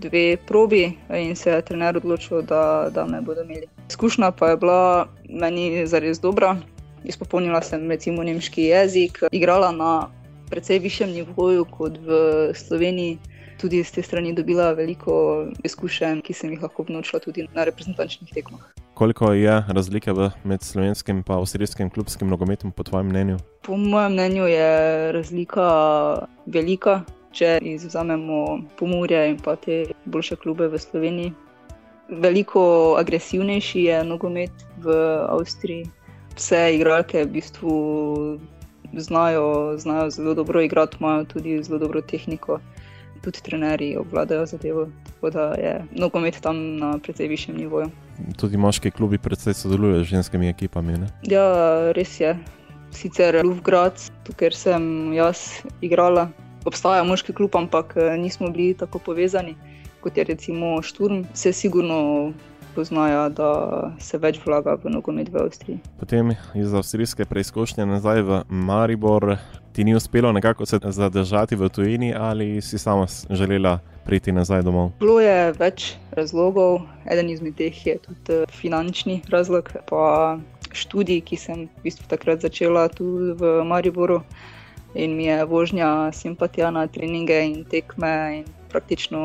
dve 0.00 0.36
probi 0.36 0.98
in 1.10 1.36
se 1.36 1.50
je 1.50 1.62
trener 1.62 1.96
odločil, 1.96 2.42
da, 2.42 2.90
da 2.90 3.06
me 3.06 3.20
bodo 3.20 3.42
imeli. 3.42 3.66
Izkušnja 3.88 4.30
pa 4.30 4.48
je 4.48 4.56
bila 4.56 5.08
meni 5.28 5.86
zares 5.86 6.20
dobra. 6.20 6.56
Izpopolnila 7.04 7.62
sem 7.62 7.90
recimo 7.90 8.22
nemški 8.22 8.62
jezik, 8.62 9.22
igrala 9.32 9.72
na 9.72 10.08
precej 10.50 10.78
višjem 10.78 11.10
nivoju 11.10 11.64
kot 11.70 11.98
v 11.98 12.10
Sloveniji. 12.54 13.18
Tudi 13.58 13.82
z 13.82 13.90
te 13.90 14.02
strani 14.02 14.32
dobila 14.32 14.70
veliko 14.72 15.46
izkušenj, 15.66 16.22
ki 16.22 16.34
sem 16.34 16.52
jih 16.54 16.62
lahko 16.62 16.84
vnočila 16.86 17.18
tudi 17.20 17.48
na 17.54 17.64
reprezentančnih 17.66 18.30
tekmah. 18.34 18.62
Koliko 18.94 19.32
je 19.32 19.64
razlike 19.68 20.14
med 20.44 20.62
slovenskim 20.62 21.16
in 21.16 21.24
avstrijskim 21.26 21.90
klubskim 21.90 22.28
nogometom, 22.28 22.72
po 22.72 22.82
tvojem 22.82 23.06
mnenju? 23.06 23.36
Po 23.62 23.76
mojem 23.76 24.12
mnenju 24.12 24.46
je 24.46 25.12
razlika 25.12 25.66
velika 26.46 27.02
če 27.32 27.58
izuzamemo 27.62 28.40
Pomorje 28.78 29.20
in 29.30 29.38
pa 29.42 29.56
te 29.56 29.84
boljše 30.04 30.38
klube 30.42 30.68
v 30.72 30.80
Sloveniji. 30.80 31.32
Veliko 32.08 32.62
agresivnejši 32.98 33.84
je 33.84 34.04
nogomet 34.04 34.64
v 34.82 34.94
Avstriji. 35.28 35.88
Vse 36.38 36.60
igralke 36.76 37.24
v 37.24 37.32
bistvu 37.34 37.72
znajo, 38.96 39.78
znajo 39.78 40.10
zelo 40.10 40.34
dobro 40.34 40.60
igrati, 40.62 40.96
imajo 41.00 41.24
tudi 41.24 41.62
zelo 41.62 41.78
dobro 41.78 42.00
tehniko, 42.00 42.60
tudi 43.22 43.42
trenerji 43.42 43.96
obvladajo 43.96 44.46
zadevo. 44.46 44.88
Tako 45.06 45.30
da 45.30 45.42
je 45.42 45.84
nogomet 45.92 46.40
tam 46.40 46.76
na 46.76 46.98
precej 46.98 47.28
višjem 47.28 47.56
nivoju. 47.56 47.90
Tudi 48.36 48.56
moški 48.56 48.90
klubi 48.90 49.18
predvsej 49.18 49.54
sodelujejo 49.54 50.04
z 50.04 50.06
ženskimi 50.06 50.48
ekipami. 50.48 50.98
Ne? 50.98 51.08
Ja, 51.22 51.46
res 51.92 52.20
je. 52.20 52.36
Sicer 52.90 53.36
Lufgrad, 53.44 54.00
tukaj 54.24 54.50
sem 54.56 55.12
jaz 55.12 55.60
igrala, 55.84 56.30
obstaja 56.64 57.04
moški 57.04 57.32
klub, 57.32 57.56
ampak 57.56 57.92
eh, 57.96 58.16
nismo 58.16 58.48
bili 58.50 58.74
tako 58.74 58.98
povezani 58.98 59.56
kot 60.00 60.16
je 60.16 60.24
recimo 60.24 60.82
Šturm. 60.82 61.24
Vse 61.34 61.52
sigurno 61.52 62.32
poznajo, 62.78 63.26
da 63.34 63.50
se 63.98 64.20
več 64.22 64.38
vlaga 64.44 64.76
v 64.78 64.92
nogomet 64.94 65.32
v 65.34 65.42
Avstriji. 65.42 65.80
Potem 65.98 66.30
iz 66.54 66.74
avstrijske 66.74 67.26
preizkušnje 67.26 67.86
nazaj 67.90 68.22
v 68.22 68.42
Maribor, 68.48 69.34
ti 69.74 69.82
ni 69.84 69.96
uspelo 69.98 70.30
nekako 70.32 70.66
se 70.66 70.78
zadržati 70.94 71.58
v 71.58 71.68
tujini 71.68 72.12
ali 72.14 72.60
si 72.62 72.78
sama 72.78 73.06
želela 73.30 73.78
priti 74.06 74.32
nazaj 74.32 74.62
domov? 74.62 74.92
Bilo 75.02 75.18
je 75.20 75.50
več 75.58 75.96
razlogov, 76.14 76.84
eden 77.10 77.34
izmed 77.34 77.58
teh 77.58 77.74
je 77.86 77.98
tudi 77.98 78.38
eh, 78.44 78.46
finančni 78.60 79.22
razlog. 79.34 79.74
Študij, 80.68 81.22
ki 81.24 81.36
sem 81.40 81.64
v 81.64 81.82
bistvu 81.88 82.04
takrat 82.10 82.44
začela 82.44 82.86
tu 82.92 83.34
v 83.40 83.64
Mariboru, 83.64 84.20
in 84.94 85.16
mi 85.16 85.24
je 85.24 85.44
vožnja 85.48 86.12
simpatija 86.12 86.70
na 86.70 86.86
treninge 86.86 87.40
in 87.46 87.64
tekme 87.64 88.12
in 88.38 88.44
praktično 88.68 89.20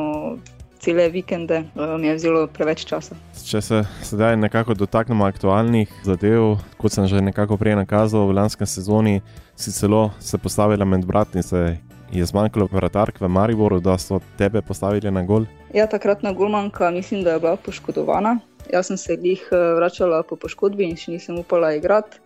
cele 0.84 1.10
vikende 1.10 1.56
eh, 1.56 1.98
mi 2.00 2.08
je 2.08 2.16
vzelo 2.16 2.48
preveč 2.48 2.84
časa. 2.86 3.16
Če 3.46 3.62
se 3.62 3.82
sedaj 4.04 4.36
nekako 4.38 4.76
dotaknemo 4.76 5.26
aktualnih 5.26 5.92
zadev, 6.04 6.58
kot 6.78 6.92
sem 6.92 7.08
že 7.08 7.24
nekako 7.24 7.58
prej 7.58 7.78
nakazal, 7.80 8.28
v 8.28 8.36
lanskem 8.42 8.68
sezoni 8.68 9.22
si 9.56 9.72
celo 9.72 10.12
se 10.20 10.38
postavila 10.38 10.86
med 10.86 11.08
bratnice. 11.08 11.80
Je 12.14 12.26
zmanjkalo 12.30 12.68
vratark 12.70 13.18
v 13.18 13.26
Mariboru, 13.26 13.80
da 13.82 13.98
so 13.98 14.20
tebe 14.38 14.62
postavili 14.62 15.10
na 15.10 15.24
gol? 15.26 15.48
Ja, 15.74 15.88
takratna 15.90 16.30
golmanka 16.30 16.92
mislim, 16.94 17.24
da 17.26 17.34
je 17.34 17.40
bila 17.42 17.56
poškodovana. 17.58 18.38
Jaz 18.70 18.92
sem 18.92 18.98
se 18.98 19.18
jih 19.18 19.42
eh, 19.50 19.64
vračala 19.80 20.22
po 20.28 20.36
poškodbi 20.36 20.86
in 20.86 21.00
še 21.00 21.16
nisem 21.16 21.40
upala 21.42 21.74
igrati, 21.74 22.20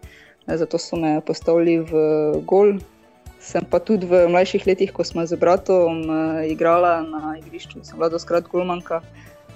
zato 0.47 0.81
so 0.81 0.99
me 0.99 1.19
postavili 1.21 1.79
v 1.79 1.93
gol. 2.43 2.79
Sem 3.47 3.63
pa 3.63 3.79
tudi 3.79 4.03
v 4.03 4.27
mlajših 4.27 4.67
letih, 4.67 4.91
ko 4.91 5.07
smo 5.07 5.23
z 5.23 5.39
bratom 5.39 6.03
uh, 6.03 6.43
igrala 6.43 6.99
na 6.99 7.37
igrišču, 7.39 7.79
sem 7.79 7.95
bila 7.95 8.11
doskrat 8.11 8.43
golmanka 8.51 8.99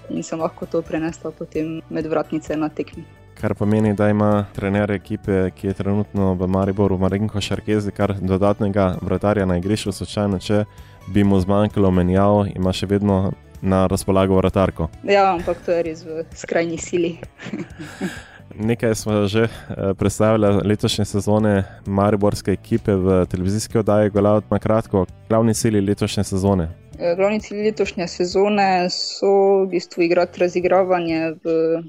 in 0.08 0.24
sem 0.24 0.40
lahko 0.40 0.64
to 0.64 0.80
prenesla 0.80 1.32
potem 1.36 1.82
med 1.92 2.08
vratnice 2.08 2.56
na 2.56 2.72
tekmi. 2.72 3.04
Kar 3.36 3.52
pomeni, 3.52 3.92
da 3.92 4.08
ima 4.08 4.46
trener 4.56 4.92
ekipe, 4.96 5.52
ki 5.52 5.68
je 5.68 5.74
trenutno 5.76 6.32
v 6.40 6.48
Mariboru, 6.48 6.96
Marinko 6.98 7.42
Šarkezi, 7.44 7.92
kar 7.92 8.16
dodatnega 8.16 8.96
vratarja 9.02 9.46
na 9.46 9.60
igrišču, 9.60 9.92
slučajno, 9.92 10.40
če 10.40 10.64
bi 11.12 11.28
mu 11.28 11.40
zmanjkalo 11.44 11.92
menjav, 11.92 12.46
ima 12.56 12.72
še 12.72 12.88
vedno 12.88 13.34
na 13.62 13.88
razpolago 13.92 14.40
vratarko. 14.40 14.88
Ja, 15.04 15.34
ampak 15.36 15.66
to 15.66 15.76
je 15.76 15.84
res 15.84 16.08
v 16.08 16.24
skrajni 16.32 16.80
sili. 16.80 17.18
Nekaj 18.56 18.96
smo 18.96 19.28
že 19.28 19.44
eh, 19.44 19.94
predstavili 19.94 20.62
letošnje 20.64 21.06
sezone 21.06 21.64
Mariborske 21.86 22.52
ekipe 22.52 22.96
v 22.96 23.26
televizijski 23.26 23.78
oddaji, 23.78 24.10
gledal 24.10 24.42
na 24.50 24.60
kratko, 24.60 25.06
glavni 25.30 25.54
cilji 25.54 25.82
letošnje 25.82 26.24
sezone. 26.24 26.70
Eh, 27.00 27.16
glavni 27.16 27.40
cilji 27.40 27.64
letošnje 27.64 28.08
sezone 28.08 28.90
so 28.90 29.64
v 29.64 29.68
bistvu 29.68 30.04
igrati 30.04 30.40
razigravanje 30.40 31.34
v 31.44 31.84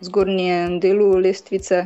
zgornjem 0.00 0.80
delu 0.80 1.16
lestvice 1.18 1.84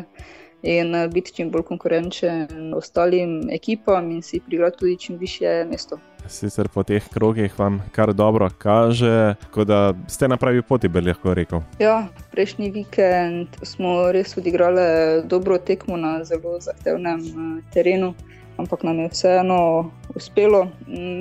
in 0.63 0.95
biti 1.13 1.33
čim 1.33 1.51
bolj 1.51 1.63
konkurenčen 1.63 2.75
ostalim 2.77 3.51
ekipam 3.51 4.11
in 4.11 4.23
si 4.23 4.41
prigrati 4.41 4.79
tudi 4.79 4.97
čim 4.99 5.17
više 5.17 5.65
mesto. 5.71 5.99
Sicer 6.29 6.69
po 6.69 6.83
teh 6.83 7.09
krogih 7.09 7.59
vam 7.59 7.81
kar 7.93 8.13
dobro 8.13 8.51
kaže, 8.59 9.35
da 9.67 9.95
ste 10.09 10.29
na 10.29 10.37
pravi 10.37 10.63
poti, 10.63 10.89
bi 10.89 11.01
lahko 11.01 11.35
rekel. 11.35 11.61
Ja, 11.79 12.07
prejšnji 12.31 12.71
vikend 12.71 13.49
smo 13.63 14.13
res 14.13 14.37
odigrali 14.37 15.23
dobro 15.25 15.59
tekmo 15.59 15.97
na 15.97 16.25
zelo 16.25 16.61
zahtevnem 16.61 17.21
eh, 17.21 17.63
terenu, 17.73 18.15
ampak 18.61 18.83
nam 18.83 18.99
je 18.99 19.09
vseeno 19.09 19.91
uspelo. 20.15 20.69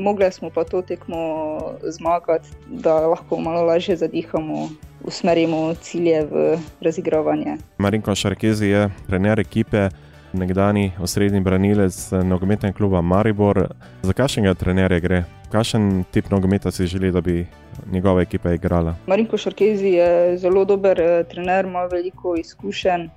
Mogli 0.03 0.31
smo 0.31 0.49
pa 0.49 0.63
to 0.63 0.81
tekmo 0.81 1.17
zmagati, 1.83 2.49
da 2.67 3.07
lahko 3.07 3.39
malo 3.39 3.63
lažje 3.65 3.95
zadihamo 3.95 4.69
usmerimo 5.03 5.73
cilje 5.73 6.25
v 6.25 6.57
razigravanje. 6.81 7.57
Marinko 7.77 8.15
Šarkezi 8.15 8.67
je 8.67 8.89
trener 9.07 9.39
ekipe, 9.39 9.89
nekdani 10.33 10.91
osrednji 11.01 11.41
branilec 11.41 12.11
nogometnega 12.11 12.77
kluba 12.77 13.01
Maribor. 13.01 13.67
Za 14.03 14.13
kakšnega 14.13 14.53
trenerja 14.53 14.99
gre? 14.99 15.23
Kakšen 15.51 16.03
tip 16.11 16.29
nogometa 16.29 16.71
si 16.71 16.85
želi, 16.85 17.11
da 17.11 17.21
bi 17.21 17.47
njegova 17.91 18.21
ekipa 18.21 18.53
igrala? 18.53 18.95
Marinko 19.07 19.37
Šarkezi 19.37 19.87
je 19.87 20.37
zelo 20.37 20.65
dober 20.65 21.01
eh, 21.01 21.23
trener, 21.23 21.65
ima 21.65 21.85
veliko 21.85 22.35
izkušenj. 22.35 23.09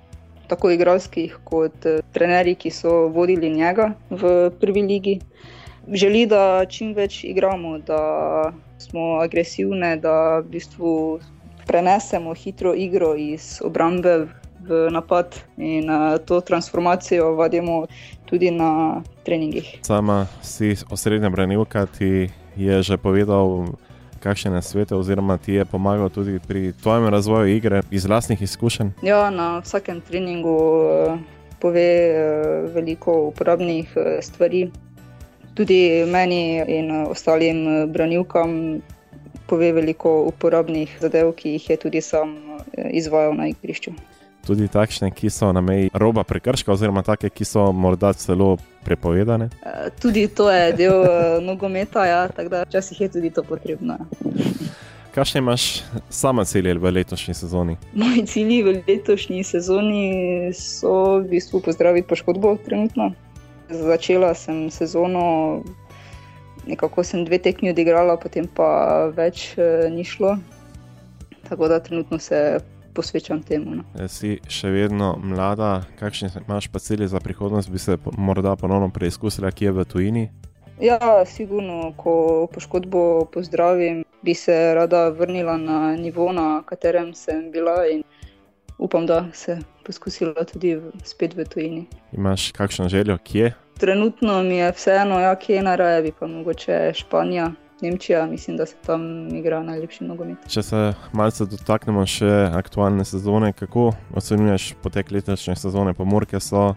Tako 0.47 0.73
igralskih, 0.75 1.37
kot 1.43 1.85
eh, 1.85 2.01
trenerji, 2.13 2.55
ki 2.55 2.71
so 2.71 3.07
vodili 3.13 3.49
njega 3.49 3.93
v 4.09 4.51
prvi 4.59 4.81
ligi. 4.81 5.19
Želi, 5.91 6.25
da 6.31 6.65
čim 6.69 6.93
več 6.95 7.23
igramo, 7.27 7.77
da 7.83 8.53
smo 8.79 9.19
agresivni, 9.19 9.97
da 9.99 10.39
v 10.39 10.49
bistvu 10.55 10.93
prenesemo 11.67 12.33
hitro 12.33 12.73
igro 12.75 13.15
iz 13.15 13.59
obrambe 13.63 14.27
v 14.63 14.87
napad 14.91 15.35
in 15.57 15.89
uh, 15.89 16.17
to 16.25 16.41
transformacijo 16.41 17.35
vadimo 17.35 17.87
tudi 18.25 18.51
na 18.51 19.01
treningih. 19.23 19.79
Sama 19.81 20.27
si 20.41 20.75
osrednja 20.89 21.29
branilka, 21.29 21.85
ti 21.85 22.29
je 22.55 22.83
že 22.83 22.97
povedal, 22.97 23.75
kakšne 24.23 24.61
svete, 24.61 24.95
oziroma 24.95 25.37
ti 25.37 25.53
je 25.53 25.65
pomagal 25.65 26.09
tudi 26.09 26.39
pri 26.47 26.73
tvojem 26.83 27.07
razvoju 27.11 27.55
igre 27.55 27.81
iz 27.91 28.05
vlastnih 28.05 28.41
izkušenj. 28.41 28.95
Ja, 29.03 29.29
na 29.29 29.59
vsakem 29.59 30.01
treningu 30.01 30.55
uh, 30.55 31.19
pove 31.59 31.91
uh, 32.11 32.73
veliko 32.75 33.27
uporabnih 33.27 33.91
uh, 33.95 34.03
stvari. 34.21 34.71
Tudi 35.53 36.05
meni 36.09 36.63
in 36.67 36.91
ostalim 37.05 37.91
branilkam 37.93 38.81
pove 39.47 39.71
veliko 39.71 40.23
uporabnih 40.27 40.97
zadev, 41.01 41.33
ki 41.37 41.57
jih 41.57 41.69
je 41.69 41.77
tudi 41.77 42.01
sam 42.01 42.35
eh, 42.73 42.89
izvajal 42.97 43.35
na 43.37 43.47
igrišču. 43.51 43.91
Tudi 44.45 44.67
takšne, 44.67 45.11
ki 45.11 45.29
so 45.31 45.51
na 45.55 45.61
meji 45.61 45.89
roba 45.93 46.23
prekrška, 46.27 46.71
oziroma 46.73 47.03
take, 47.03 47.31
ki 47.31 47.45
so 47.47 47.71
morda 47.71 48.13
celo 48.13 48.57
prepovedane? 48.83 49.49
Eh, 49.63 49.89
tudi 50.01 50.27
to 50.27 50.51
je 50.51 50.73
del 50.75 50.99
uh, 50.99 51.39
nogometa, 51.43 52.05
ja, 52.05 52.27
tako 52.27 52.49
da 52.49 52.63
včasih 52.67 53.01
je 53.01 53.09
tudi 53.09 53.31
to 53.31 53.43
potrebno. 53.43 53.97
Kakšne 55.13 55.39
imaš 55.39 55.83
sama 56.09 56.43
cilje 56.45 56.73
v 56.73 56.91
letošnji 56.91 57.33
sezoni? 57.33 57.77
Moji 57.93 58.25
cilji 58.27 58.63
v 58.63 58.81
letošnji 58.87 59.43
sezoni 59.43 60.05
so 60.57 61.21
v 61.21 61.29
bistvu 61.37 61.61
pozdraviti 61.61 62.07
poškodbo 62.07 62.57
trenutno. 62.65 63.13
Začela 63.69 64.33
sem 64.35 64.67
sezono, 64.73 65.61
nekako 66.67 67.03
sem 67.03 67.23
dve 67.25 67.37
tekmi 67.37 67.71
odigrala, 67.71 68.17
potem 68.19 68.49
pa 68.49 69.07
več 69.15 69.53
uh, 69.55 69.87
ni 69.93 70.03
šlo. 70.03 70.35
Tako 71.47 71.67
da 71.67 71.79
trenutno 71.79 72.19
se 72.19 72.59
posvečam 72.93 73.41
temu. 73.43 73.75
No. 73.75 73.83
E, 73.99 74.07
si 74.07 74.37
še 74.47 74.71
vedno 74.73 75.15
mlada, 75.19 75.83
kakšne 75.99 76.31
imaš 76.45 76.69
pa 76.71 76.79
cilje 76.79 77.07
za 77.07 77.19
prihodnost, 77.19 77.69
bi 77.69 77.79
se 77.79 77.97
morda 78.17 78.55
ponovno 78.55 78.89
preizkusila, 78.93 79.51
kje 79.51 79.71
je 79.71 79.71
v 79.71 79.85
tujini? 79.85 80.25
Ja, 80.81 80.99
sigurno, 81.25 81.93
ko 81.97 82.47
poškodbo 82.53 83.25
pozdravim, 83.33 84.03
bi 84.21 84.33
se 84.33 84.73
rada 84.75 85.09
vrnila 85.09 85.57
na 85.57 85.95
nivo, 85.95 86.31
na 86.33 86.63
katerem 86.65 87.13
sem 87.13 87.51
bila 87.51 87.83
in 87.87 88.03
upam, 88.77 89.05
da 89.05 89.25
se 89.33 89.59
poskusila 89.85 90.43
tudi 90.43 90.81
spet 91.03 91.35
v 91.37 91.45
tujini. 91.45 91.85
Imaš 92.11 92.51
kakšno 92.51 92.89
željo, 92.89 93.17
kje? 93.23 93.53
Trenutno 93.79 94.43
mi 94.43 94.57
je 94.57 94.71
vseeno, 94.71 95.19
ja, 95.19 95.35
kje 95.35 95.61
na 95.61 95.75
raje, 95.75 96.01
bi 96.01 96.11
pa 96.19 96.27
mogoče 96.27 96.91
Španija. 96.93 97.51
Nemčija, 97.83 98.25
mislim, 98.25 98.57
da 98.57 98.65
se 98.65 98.75
tam 98.85 99.27
igra 99.35 99.59
najlepši 99.63 100.05
nogomet. 100.07 100.45
Če 100.47 100.63
se 100.63 100.81
malce 101.11 101.45
dotaknemo 101.51 102.05
še 102.07 102.31
aktualne 102.55 103.03
sezone, 103.05 103.51
kako 103.53 103.89
ocenjuješ 104.15 104.69
potek 104.83 105.11
letošnje 105.11 105.57
sezone? 105.59 105.91
Pomorke 105.97 106.39
so 106.39 106.69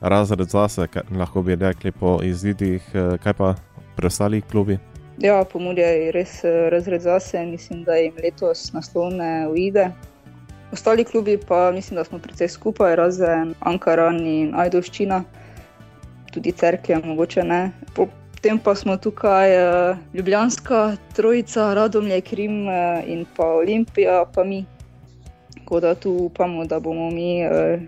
razred 0.00 0.48
zase, 0.48 0.88
lahko 1.12 1.42
bi 1.44 1.58
rekli 1.60 1.92
po 1.92 2.18
izidih, 2.24 2.88
eh, 2.94 3.18
kaj 3.22 3.36
pa 3.36 3.54
preostali 3.96 4.40
klubi. 4.40 4.78
Ja, 5.18 5.44
pomorje 5.44 5.86
je 5.86 6.12
res 6.12 6.40
eh, 6.44 6.68
razred 6.72 7.04
zase, 7.04 7.44
mislim, 7.46 7.84
da 7.84 8.00
jim 8.00 8.16
letos 8.22 8.72
naslovne 8.72 9.48
uide. 9.48 9.90
Ostali 10.72 11.04
klubi 11.04 11.38
pa 11.48 11.70
mislim, 11.72 11.96
da 11.96 12.04
smo 12.04 12.18
precej 12.18 12.48
skupaj, 12.48 12.96
razen 12.96 13.54
Ankaran 13.60 14.18
in 14.26 14.54
Ajdovščina, 14.54 15.22
tudi 16.32 16.52
Cerkve, 16.52 17.00
mogoče 17.04 17.44
ne. 17.44 17.60
Po 17.94 18.08
potem 18.36 18.58
pa 18.60 18.74
smo 18.74 18.96
tukaj 18.96 19.48
uh, 19.56 19.98
Ljubljanska, 20.14 20.96
Trojica, 21.16 21.74
Radomlje, 21.74 22.20
Krim 22.20 22.68
uh, 22.68 23.00
in 23.08 23.24
pa 23.36 23.46
Olimpija, 23.56 24.24
pa 24.34 24.44
mi. 24.44 24.64
Tako 25.54 25.80
da 25.80 25.94
tu 25.94 26.12
upamo, 26.12 26.64
da 26.64 26.80
bomo 26.80 27.10
mi 27.10 27.40
uh, 27.42 27.80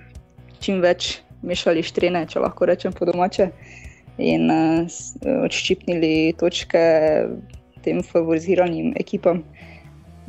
čim 0.60 0.80
več 0.80 1.20
mešali 1.42 1.84
štrene, 1.84 2.24
če 2.26 2.40
lahko 2.40 2.66
rečem 2.66 2.92
po 2.96 3.06
domače, 3.06 3.50
in 4.18 4.50
uh, 4.50 4.98
odščipnili 5.44 6.34
točke 6.40 6.82
tem 7.84 8.02
favoriziranim 8.02 8.96
ekipam 8.98 9.44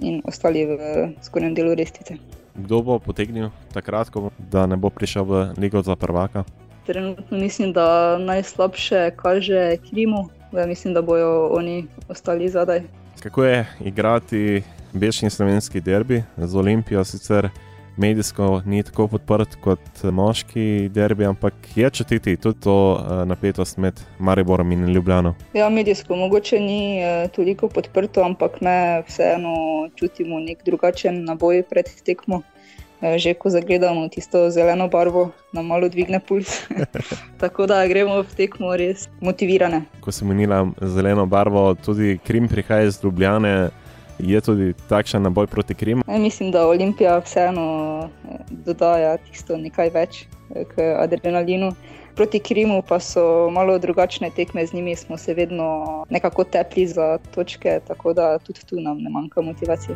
in 0.03 0.21
ostali 0.29 0.67
v 0.67 1.09
zgornjem 1.25 1.55
delu 1.55 1.73
restice. 1.79 2.19
Kdo 2.59 2.83
bo 2.83 2.99
potegnil 2.99 3.49
takrat, 3.73 4.11
da 4.51 4.67
ne 4.67 4.77
bo 4.77 4.91
prišel 4.91 5.23
v 5.25 5.33
Ligo 5.57 5.81
za 5.81 5.95
prvaka? 5.95 6.43
Trenutno 6.89 7.37
mislim, 7.37 7.73
da 7.73 8.17
najslabše 8.17 9.11
kaže 9.15 9.77
Krimu, 9.89 10.29
da 10.51 10.65
mislim, 10.65 10.93
da 10.93 11.01
bodo 11.01 11.47
oni 11.51 11.85
ostali 12.07 12.49
zadaj. 12.49 12.81
Kako 13.23 13.43
je 13.43 13.65
igrati 13.85 14.63
večni 14.93 15.29
slovenski 15.29 15.81
derbi 15.81 16.23
z 16.37 16.55
Olimpijo? 16.55 17.03
Sicer 17.03 17.49
medijsko 17.97 18.61
ni 18.65 18.83
tako 18.83 19.07
podprt 19.07 19.55
kot 19.61 20.03
moški 20.03 20.89
derbi, 20.89 21.25
ampak 21.25 21.53
je 21.75 21.89
čutiti 21.89 22.37
tudi 22.37 22.59
to 22.59 22.75
eh, 22.97 23.25
napetost 23.25 23.77
med 23.77 24.01
Mariborom 24.19 24.71
in 24.71 24.87
Ljubljano. 24.93 25.35
Ja, 25.53 25.69
medijsko 25.69 26.15
mogoče 26.15 26.59
ni 26.59 27.01
eh, 27.01 27.27
toliko 27.35 27.67
podprto, 27.67 28.23
ampak 28.23 28.61
me 28.61 29.03
vseeno 29.07 29.89
čutimo 29.95 30.39
nek 30.39 30.65
drugačen 30.65 31.23
naboj 31.25 31.63
pred 31.69 31.85
tekmo. 32.05 32.41
Eh, 33.01 33.15
že 33.15 33.33
ko 33.33 33.49
zagledamo 33.49 34.07
tisto 34.11 34.49
zeleno 34.51 34.87
barvo, 34.87 35.31
nam 35.55 35.65
malo 35.71 35.89
dvigne 35.89 36.19
puls. 36.19 36.67
Tako 37.41 37.65
da 37.65 37.87
gremo 37.87 38.19
v 38.23 38.35
tekmo 38.35 38.75
res 38.75 39.07
motivirane. 39.23 39.87
Ko 40.03 40.11
si 40.11 40.25
menila 40.27 40.67
zeleno 40.81 41.25
barvo, 41.25 41.75
tudi 41.79 42.19
Krim 42.23 42.47
prihaja 42.47 42.91
iz 42.91 42.99
Ljubljane. 43.03 43.69
Je 44.19 44.41
tudi 44.41 44.73
takšen 44.89 45.23
naboj 45.23 45.47
proti 45.47 45.73
Krimu? 45.73 46.03
E, 46.07 46.19
mislim, 46.19 46.51
da 46.51 46.67
Olimpija 46.67 47.21
vseeno 47.23 47.63
eh, 48.03 48.43
dodaja 48.67 49.15
tisto 49.17 49.55
nekaj 49.57 49.89
več 49.95 50.27
k 50.75 50.91
adrenalinu. 50.99 51.71
Proti 52.19 52.43
Krimu 52.43 52.81
pa 52.83 52.99
so 52.99 53.47
malo 53.47 53.79
drugačne 53.79 54.27
tekme, 54.35 54.65
z 54.65 54.73
njimi 54.73 54.95
smo 54.95 55.17
se 55.17 55.33
vedno 55.33 56.03
nekako 56.09 56.43
tepli 56.43 56.87
za 56.87 57.17
točke, 57.31 57.79
tako 57.87 58.13
da 58.13 58.37
tudi 58.43 58.59
tu 58.67 58.75
nam 58.75 58.99
ne 58.99 59.09
manjka 59.09 59.41
motivacije. 59.41 59.95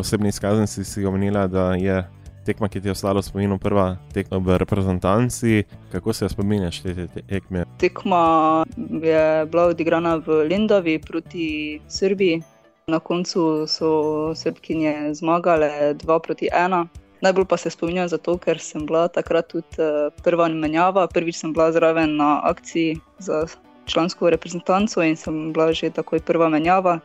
osebni 0.00 0.28
izkaznici 0.28 0.84
si 0.84 1.04
omenila, 1.06 1.46
da 1.46 1.74
je 1.74 2.04
tekma, 2.46 2.68
ki 2.68 2.80
ti 2.80 2.88
je 2.88 2.92
ostala 2.92 3.20
v 3.20 3.26
spominu, 3.26 3.58
prva 3.58 3.96
tekma 4.14 4.38
v 4.38 4.58
reprezentanci. 4.58 5.64
Kako 5.92 6.12
se 6.12 6.28
spominjaš 6.28 6.82
te, 6.82 6.94
te 7.06 7.22
tekme? 7.22 7.64
Tekma 7.78 8.64
je 8.76 9.46
bila 9.46 9.70
odigrana 9.70 10.16
v 10.16 10.44
Lendavi 10.50 10.98
proti 10.98 11.80
Srbiji. 11.88 12.42
Na 12.90 12.98
koncu 12.98 13.68
so 13.70 13.90
srbkinje 14.34 15.14
zmagale 15.14 15.94
2 15.94 16.18
proti 16.26 16.48
1. 16.50 16.86
Najbolj 17.22 17.44
pa 17.44 17.56
se 17.56 17.70
spominjam 17.70 18.08
zato, 18.08 18.34
ker 18.40 18.58
sem 18.58 18.86
bila 18.88 19.06
takrat 19.08 19.52
tudi 19.52 19.78
eh, 19.78 20.10
prva 20.24 20.48
menjava. 20.48 21.06
Prvič 21.06 21.36
sem 21.36 21.52
bila 21.52 21.70
zraven 21.72 22.16
na 22.16 22.40
akciji 22.48 22.96
za 23.18 23.44
člansko 23.86 24.30
reprezentanco 24.30 25.02
in 25.02 25.16
sem 25.16 25.52
bila 25.52 25.72
že 25.72 25.90
takoj 25.90 26.20
prva 26.20 26.48
menjava 26.48 27.00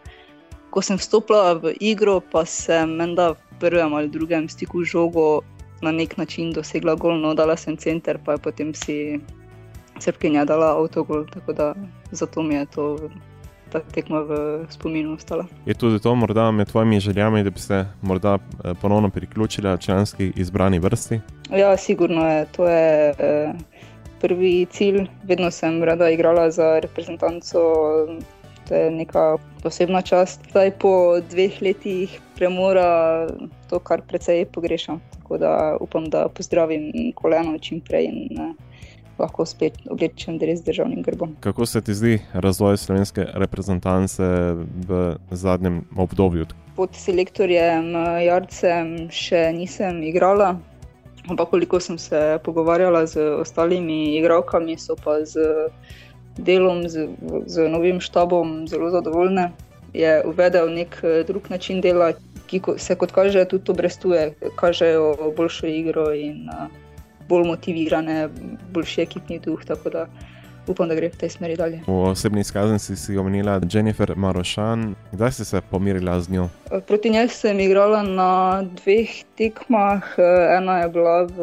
ko 0.76 0.84
sem 0.84 1.00
vstopila 1.00 1.56
v 1.56 1.72
igro, 1.80 2.20
pa 2.20 2.44
sem 2.44 3.00
menda 3.00 3.32
v 3.32 3.40
prvem 3.64 3.96
ali 3.96 4.12
drugem 4.12 4.52
stiku 4.52 4.84
žogo 4.84 5.40
na 5.80 5.92
nek 5.96 6.18
način 6.20 6.52
dosegla 6.52 7.00
gol, 7.00 7.16
no 7.16 7.32
dala 7.32 7.56
sem 7.56 7.78
center, 7.80 8.20
pa 8.20 8.36
je 8.36 8.44
potem 8.44 8.74
si 8.76 9.20
srpkinja 10.04 10.44
dala 10.44 10.76
avtogol, 10.76 11.24
tako 11.32 11.54
da 11.56 11.72
zato 12.12 12.44
mi 12.44 12.60
je 12.60 12.66
to. 12.76 12.86
Ta 13.74 13.80
tekma 13.82 14.22
v 14.22 14.32
spominu 14.70 15.16
ostala. 15.18 15.48
Je 15.66 15.74
tudi 15.74 16.00
to 16.00 16.14
morda 16.16 16.52
med 16.52 16.70
tvojimi 16.70 17.00
željami, 17.00 17.44
da 17.44 17.50
bi 17.50 17.60
se 17.60 17.86
morda 18.02 18.38
eh, 18.38 18.74
ponovno 18.82 19.10
priključila 19.10 19.78
članski 19.78 20.32
izbrani 20.36 20.80
vrsti? 20.80 21.20
Ja, 21.50 21.78
sigurno 21.78 22.30
je. 22.30 22.46
To 22.56 22.68
je 22.70 23.10
eh, 23.10 23.54
prvi 24.22 24.68
cilj. 24.70 25.08
Vedno 25.24 25.52
sem 25.52 25.84
rada 25.84 26.10
igrala 26.10 26.52
za 26.52 26.80
reprezentanco 26.80 27.60
to 28.68 28.76
je 28.76 28.92
neka 28.92 29.38
posebna 29.64 30.02
čast. 30.02 30.42
Zdaj 30.50 30.72
po 30.82 31.22
dveh 31.30 31.62
letih 31.62 32.20
premora 32.36 33.28
to, 33.70 33.80
kar 33.80 34.02
precej 34.02 34.46
pogrešam. 34.46 35.02
Tako 35.18 35.38
da 35.38 35.78
upam, 35.82 36.10
da 36.10 36.28
pozdravim 36.30 36.92
koleno 37.16 37.58
čim 37.58 37.82
prej 37.82 38.06
in 38.06 38.42
uh, 38.42 38.54
lahko 39.20 39.46
spet 39.48 39.78
oblečem 39.90 40.38
res 40.42 40.62
državnim 40.66 41.02
grbom. 41.04 41.36
Kako 41.40 41.66
se 41.66 41.82
ti 41.82 41.94
zdi 41.94 42.20
razvoj 42.34 42.78
slovenske 42.78 43.26
reprezentance 43.34 44.24
v 44.88 45.16
zadnjem 45.32 45.84
obdobju? 45.96 46.46
Pod 46.76 46.96
selektorjem 47.00 47.94
eh, 47.96 48.24
Jarcem 48.28 48.96
še 49.12 49.50
nisem 49.56 50.04
igrala. 50.04 50.56
Ampak, 51.26 51.50
koliko 51.50 51.80
sem 51.82 51.98
se 51.98 52.38
pogovarjala 52.46 53.08
z 53.10 53.24
ostalimi 53.42 54.14
igralkami, 54.20 54.76
so 54.78 54.94
pa 54.94 55.24
z 55.26 55.42
delom, 56.38 56.88
z, 56.90 57.08
z 57.46 57.70
novim 57.70 58.02
štabom 58.02 58.68
zelo 58.68 58.90
zadovoljne. 58.92 59.52
Je 59.94 60.24
uvedel 60.28 60.74
nek 60.74 61.00
eh, 61.04 61.24
drug 61.28 61.50
način 61.50 61.82
dela, 61.82 62.12
ki 62.48 62.62
se, 62.78 62.96
kot 62.96 63.12
kaže, 63.12 63.46
tudi 63.46 63.72
obrestuje, 63.72 64.34
kažejo 64.56 65.34
boljšo 65.38 65.68
igro 65.68 66.12
in 66.14 66.50
uh, 66.50 66.68
bolj 67.30 67.48
motivirane, 67.48 68.30
boljši 68.72 69.02
ekipni 69.02 69.40
duh. 69.40 69.64
Tako 69.66 69.90
da 69.90 70.06
upam, 70.68 70.90
da 70.90 70.96
gre 70.96 71.10
v 71.10 71.18
tej 71.18 71.30
smeri 71.30 71.56
dalje. 71.56 71.82
V 71.88 72.12
osebni 72.12 72.42
izkaznici 72.42 72.96
si 72.96 73.18
omenila 73.18 73.62
Jennifer 73.72 74.14
Marošan. 74.16 74.96
Kdaj 75.12 75.32
si 75.32 75.46
se 75.46 75.62
pomirila 75.62 76.20
z 76.22 76.30
njo? 76.30 76.50
Proti 76.88 77.10
njej 77.10 77.28
sem 77.28 77.60
igrala 77.60 78.04
na 78.04 78.64
dveh 78.64 79.10
tekmah. 79.38 80.04
Ena 80.58 80.80
je 80.80 80.90
bila 80.90 81.24
v 81.24 81.38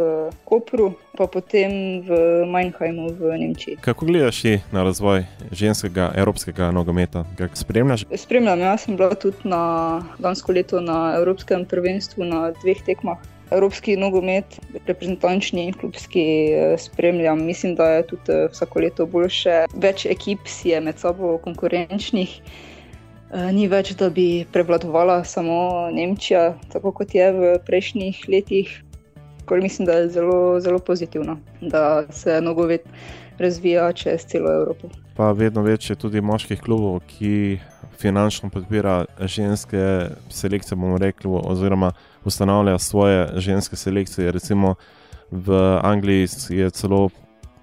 Kopru, 0.44 0.92
pa 1.18 1.26
potem 1.26 2.02
v 2.02 2.10
Meinheimu 2.46 3.12
v 3.18 3.38
Nemčiji. 3.38 3.76
Kako 3.80 4.06
gledaš 4.06 4.42
na 4.72 4.82
razvoj 4.82 5.24
ženskega 5.52 6.12
evropskega 6.16 6.70
nogometa? 6.70 7.24
Kako 7.38 7.56
spremljaš? 7.56 8.04
Spremljam, 8.16 8.60
jaz 8.60 8.84
sem 8.84 8.96
bila 8.96 9.14
tudi 9.14 9.36
na 9.44 10.02
lansko 10.18 10.52
leto 10.52 10.80
na 10.80 11.14
Evropskem 11.16 11.64
prvenstvu 11.64 12.24
na 12.24 12.50
dveh 12.62 12.82
tekmah 12.86 13.18
evropski 13.52 13.96
nogomet, 13.96 14.58
reprezentančni 14.86 15.66
in 15.68 15.72
klubski 15.72 16.24
eh, 16.52 16.76
spremljam. 16.78 17.44
Mislim, 17.44 17.74
da 17.74 17.88
je 17.88 18.06
tudi 18.06 18.32
eh, 18.32 18.48
vsako 18.52 18.80
leto 18.80 19.06
boljše. 19.06 19.64
Več 19.74 20.06
ekip 20.06 20.46
si 20.46 20.72
je 20.72 20.80
med 20.80 20.98
sabo 20.98 21.38
konkurenčnih. 21.44 22.40
Eh, 23.32 23.52
ni 23.52 23.68
več, 23.68 23.94
da 23.96 24.10
bi 24.10 24.44
prevladovala 24.52 25.22
samo 25.24 25.88
Nemčija, 25.92 26.52
tako 26.72 26.92
kot 26.92 27.14
je 27.14 27.32
v 27.32 27.52
prejšnjih 27.66 28.24
letih. 28.28 28.72
Kar 29.48 29.60
mislim, 29.60 29.86
da 29.86 29.98
je 29.98 30.08
zelo, 30.08 30.60
zelo 30.60 30.78
pozitivno, 30.78 31.38
da 31.60 32.04
se 32.12 32.40
nogomet 32.40 32.84
razvija 33.38 33.92
čez 33.92 34.26
celo 34.26 34.52
Evropo. 34.52 34.88
Pa 35.16 35.32
vedno 35.32 35.62
več 35.62 35.90
je 35.90 35.96
tudi 35.96 36.20
moških 36.20 36.60
klubov, 36.60 37.00
ki 37.08 37.58
finančno 38.00 38.50
podpira 38.50 39.04
ženske 39.20 39.82
selekcije, 40.30 40.76
bomo 40.76 40.98
rekli, 40.98 41.30
oziroma 41.30 41.92
ustanavlja 42.24 42.78
svoje 42.78 43.28
ženske 43.36 43.76
selekcije. 43.76 44.32
Recimo 44.32 44.74
v 45.30 45.78
Angliji 45.82 46.28
je 46.48 46.70
celo 46.70 47.08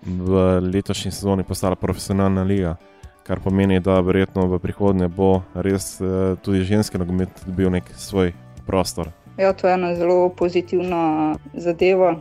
v 0.04 0.60
letošnji 0.74 1.12
sezoni 1.12 1.44
postala 1.44 1.76
profesionalna 1.76 2.44
liga, 2.44 2.76
kar 3.24 3.40
pomeni, 3.40 3.80
da 3.80 4.00
verjetno 4.00 4.48
v 4.48 4.60
prihodnje 4.60 5.08
bo 5.08 5.42
res 5.54 6.02
eh, 6.02 6.36
tudi 6.42 6.64
ženski 6.64 6.98
nogomet 6.98 7.30
dobil 7.46 7.70
nek 7.70 7.84
svoj 7.98 8.34
prostor. 8.66 9.12
Ja, 9.38 9.54
to 9.54 9.68
je 9.68 9.74
ena 9.74 9.96
zelo 9.96 10.30
pozitivna 10.30 11.36
zadeva. 11.54 12.16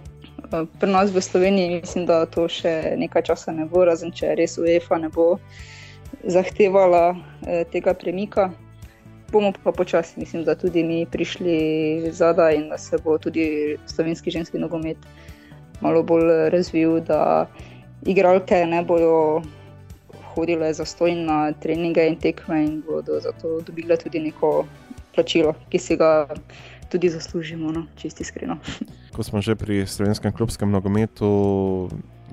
Eh, 0.53 0.65
pri 0.81 0.91
nas 0.91 1.11
v 1.11 1.23
Sloveniji 1.23 1.81
mislim, 1.81 2.07
da 2.07 2.27
to 2.27 2.49
še 2.49 2.95
nekaj 2.99 3.23
časa 3.31 3.53
ne 3.53 3.67
bo, 3.67 3.85
razen 3.85 4.13
če 4.13 4.35
res 4.35 4.59
UEFA 4.59 4.99
ne 4.99 5.09
bo 5.09 5.39
zahtevala 6.25 7.15
eh, 7.15 7.65
tega 7.73 7.95
premika 7.95 8.51
bomo 9.33 9.53
pa 9.65 9.73
počasi, 9.73 10.21
mislim, 10.21 10.45
da 10.45 10.55
tudi 10.55 10.85
mi 10.85 11.07
prišli 11.07 12.11
zadaj 12.13 12.57
in 12.57 12.69
da 12.69 12.79
se 12.79 12.99
bo 13.05 13.19
tudi 13.19 13.77
slovenski 13.87 14.31
ženski 14.31 14.59
nogomet 14.59 14.97
malo 15.81 16.03
bolj 16.03 16.51
razvil, 16.51 17.01
da 17.01 17.47
igralke 18.07 18.67
ne 18.67 18.83
bodo 18.83 19.43
hodile 20.35 20.73
za 20.75 20.85
stojn 20.85 21.25
na 21.27 21.53
treninge 21.53 22.07
in 22.07 22.17
tekme 22.17 22.65
in 22.65 22.83
bodo 22.87 23.21
zato 23.21 23.61
dobile 23.67 23.97
tudi 23.97 24.21
neko 24.21 24.67
plačilo, 25.15 25.55
ki 25.69 25.79
si 25.79 25.97
ga 25.97 26.27
tudi 26.91 27.11
zaslužimo, 27.11 27.73
no, 27.73 27.87
čisti 27.97 28.23
iskreno. 28.23 28.57
Ko 29.17 29.23
smo 29.23 29.43
že 29.43 29.57
pri 29.59 29.87
slovenskem 29.87 30.33
klubskem 30.33 30.71
nogometu, 30.71 31.91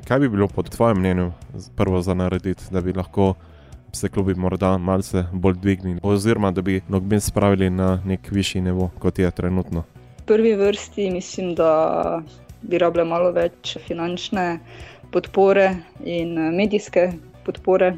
kaj 0.07 0.19
bi 0.19 0.29
bilo 0.29 0.47
po 0.47 0.63
tvojem 0.63 0.99
mnenju 0.99 1.31
prvo 1.75 2.01
za 2.01 2.13
narediti, 2.13 2.63
da 2.71 2.81
bi 2.81 2.93
lahko 2.93 3.33
se 3.95 4.09
klubi 4.09 4.35
morda 4.35 4.77
malce 4.77 5.23
bolj 5.33 5.55
dvignili, 5.61 5.99
oziroma 6.03 6.51
da 6.51 6.61
bi 6.61 6.81
nogomet 6.87 7.23
spravili 7.23 7.69
na 7.69 8.01
nek 8.05 8.31
višji 8.31 8.61
nivo, 8.61 8.89
kot 8.99 9.19
je 9.19 9.31
trenutno. 9.31 9.83
V 10.19 10.25
prvi 10.25 10.55
vrsti 10.55 11.09
mislim, 11.11 11.55
da 11.55 12.21
bi 12.61 12.77
rabile 12.77 13.05
malo 13.05 13.31
več 13.31 13.77
finančne 13.87 14.59
podpore 15.11 15.75
in 16.03 16.35
medijske 16.55 17.11
podpore, 17.45 17.95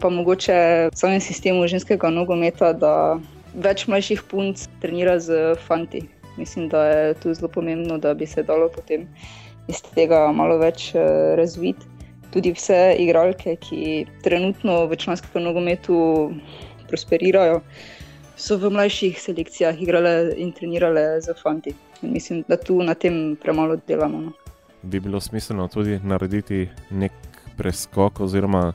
pa 0.00 0.10
mogoče 0.10 0.56
v 0.92 0.96
samem 0.96 1.20
sistemu 1.20 1.66
ženskega 1.68 2.10
nogometa, 2.10 2.72
da 2.72 2.92
več 3.54 3.86
mlajših 3.86 4.22
punc 4.30 4.68
trenira 4.80 5.18
z 5.20 5.54
fanti. 5.66 6.06
Mislim, 6.36 6.68
da 6.68 6.84
je 6.84 7.14
tu 7.14 7.34
zelo 7.34 7.48
pomembno, 7.48 7.98
da 7.98 8.14
bi 8.14 8.26
se 8.26 8.42
dalo 8.42 8.68
potem 8.68 9.06
iz 9.68 9.80
tega 9.94 10.26
malo 10.32 10.58
več 10.58 10.90
eh, 10.94 11.36
razviti 11.36 11.95
tudi 12.36 12.52
vse 12.52 12.96
igralke, 13.00 13.54
ki 13.56 14.04
trenutno 14.22 14.84
v 14.86 14.96
članskem 14.96 15.42
nogometu 15.42 15.96
prosperirajo, 16.88 17.62
so 18.36 18.58
v 18.60 18.68
mlajših 18.70 19.16
selekcijah 19.20 19.80
igrale 19.80 20.34
in 20.36 20.52
trenirale 20.52 21.20
za 21.24 21.32
fanti. 21.42 21.72
In 22.02 22.12
mislim, 22.12 22.44
da 22.48 22.56
tu 22.60 22.82
na 22.82 22.94
tem 22.94 23.38
premalo 23.40 23.78
delamo. 23.88 24.20
No. 24.20 24.32
Bi 24.82 25.00
bilo 25.00 25.20
smiselno 25.20 25.68
tudi 25.72 25.96
narediti 26.04 26.68
nek 26.90 27.12
preskok 27.56 28.20
oziroma 28.20 28.72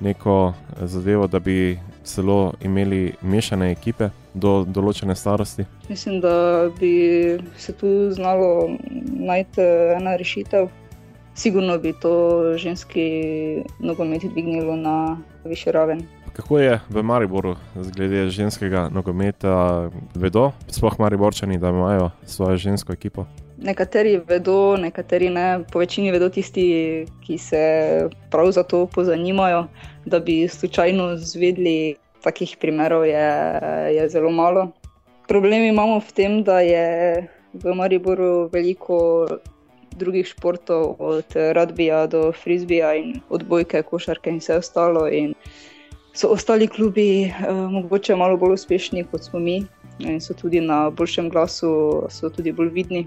neko 0.00 0.54
zadevo, 0.80 1.26
da 1.26 1.38
bi 1.38 1.78
celo 2.04 2.54
imeli 2.64 3.12
mešane 3.22 3.70
ekipe 3.72 4.08
do 4.34 4.64
določene 4.64 5.14
starosti? 5.14 5.68
Mislim, 5.88 6.20
da 6.24 6.70
bi 6.80 6.94
se 7.60 7.76
tu 7.76 8.08
znalo 8.16 8.70
najti 9.04 9.60
ena 10.00 10.16
rešitev, 10.16 10.72
sigurno 11.34 11.78
bi 11.78 11.92
to 11.92 12.42
ženski 12.56 13.10
nogomet 13.78 14.22
dvignilo 14.24 14.76
na 14.76 15.18
više 15.44 15.72
raven. 15.72 16.02
Kako 16.32 16.58
je 16.58 16.80
v 16.88 17.02
Mariboru 17.02 17.56
glede 17.96 18.30
ženskega 18.30 18.88
nogometa? 18.88 19.90
Vedo, 20.14 20.50
sploh 20.68 21.00
Mariborčani, 21.00 21.58
da 21.58 21.68
imajo 21.68 22.10
svojo 22.24 22.56
žensko 22.56 22.92
ekipo? 22.92 23.24
Nekateri 23.58 24.20
vedo, 24.28 24.76
nekateri 24.76 25.30
ne. 25.30 25.64
Po 25.72 25.78
večini 25.78 26.10
vedo 26.10 26.28
tisti, 26.28 27.06
ki 27.26 27.38
se 27.38 27.62
prav 28.30 28.50
za 28.50 28.62
to 28.62 28.86
pozanimajo, 28.86 29.66
da 30.04 30.20
bi 30.20 30.48
slučajno 30.48 31.16
zvedli. 31.16 31.94
Takih 32.22 32.56
primerov 32.60 33.04
je, 33.06 33.58
je 33.96 34.08
zelo 34.08 34.30
malo. 34.30 34.68
Problem 35.28 35.62
imamo 35.62 35.98
v 35.98 36.12
tem, 36.14 36.42
da 36.44 36.60
je 36.60 37.26
v 37.52 37.74
Mariboru 37.74 38.48
veliko 38.52 39.26
drugih 39.96 40.26
športov, 40.26 40.96
od 40.98 41.34
rugbyja 41.34 42.06
do 42.06 42.32
frizbija 42.32 42.94
in 42.94 43.20
odbojke, 43.28 43.82
košarke 43.82 44.30
in 44.30 44.40
vse 44.40 44.56
ostalo. 44.62 45.08
In 45.08 45.34
so 46.14 46.28
ostali 46.28 46.68
klubi 46.68 47.26
uh, 47.26 47.70
mogoče 47.70 48.16
malo 48.16 48.36
bolj 48.36 48.54
uspešni 48.54 49.04
kot 49.10 49.24
smo 49.24 49.40
mi 49.40 49.62
in 49.98 50.20
so 50.20 50.34
tudi 50.34 50.60
na 50.60 50.90
boljšem 50.90 51.28
glasu, 51.30 52.02
so 52.10 52.30
tudi 52.30 52.52
bolj 52.52 52.68
vidni. 52.68 53.06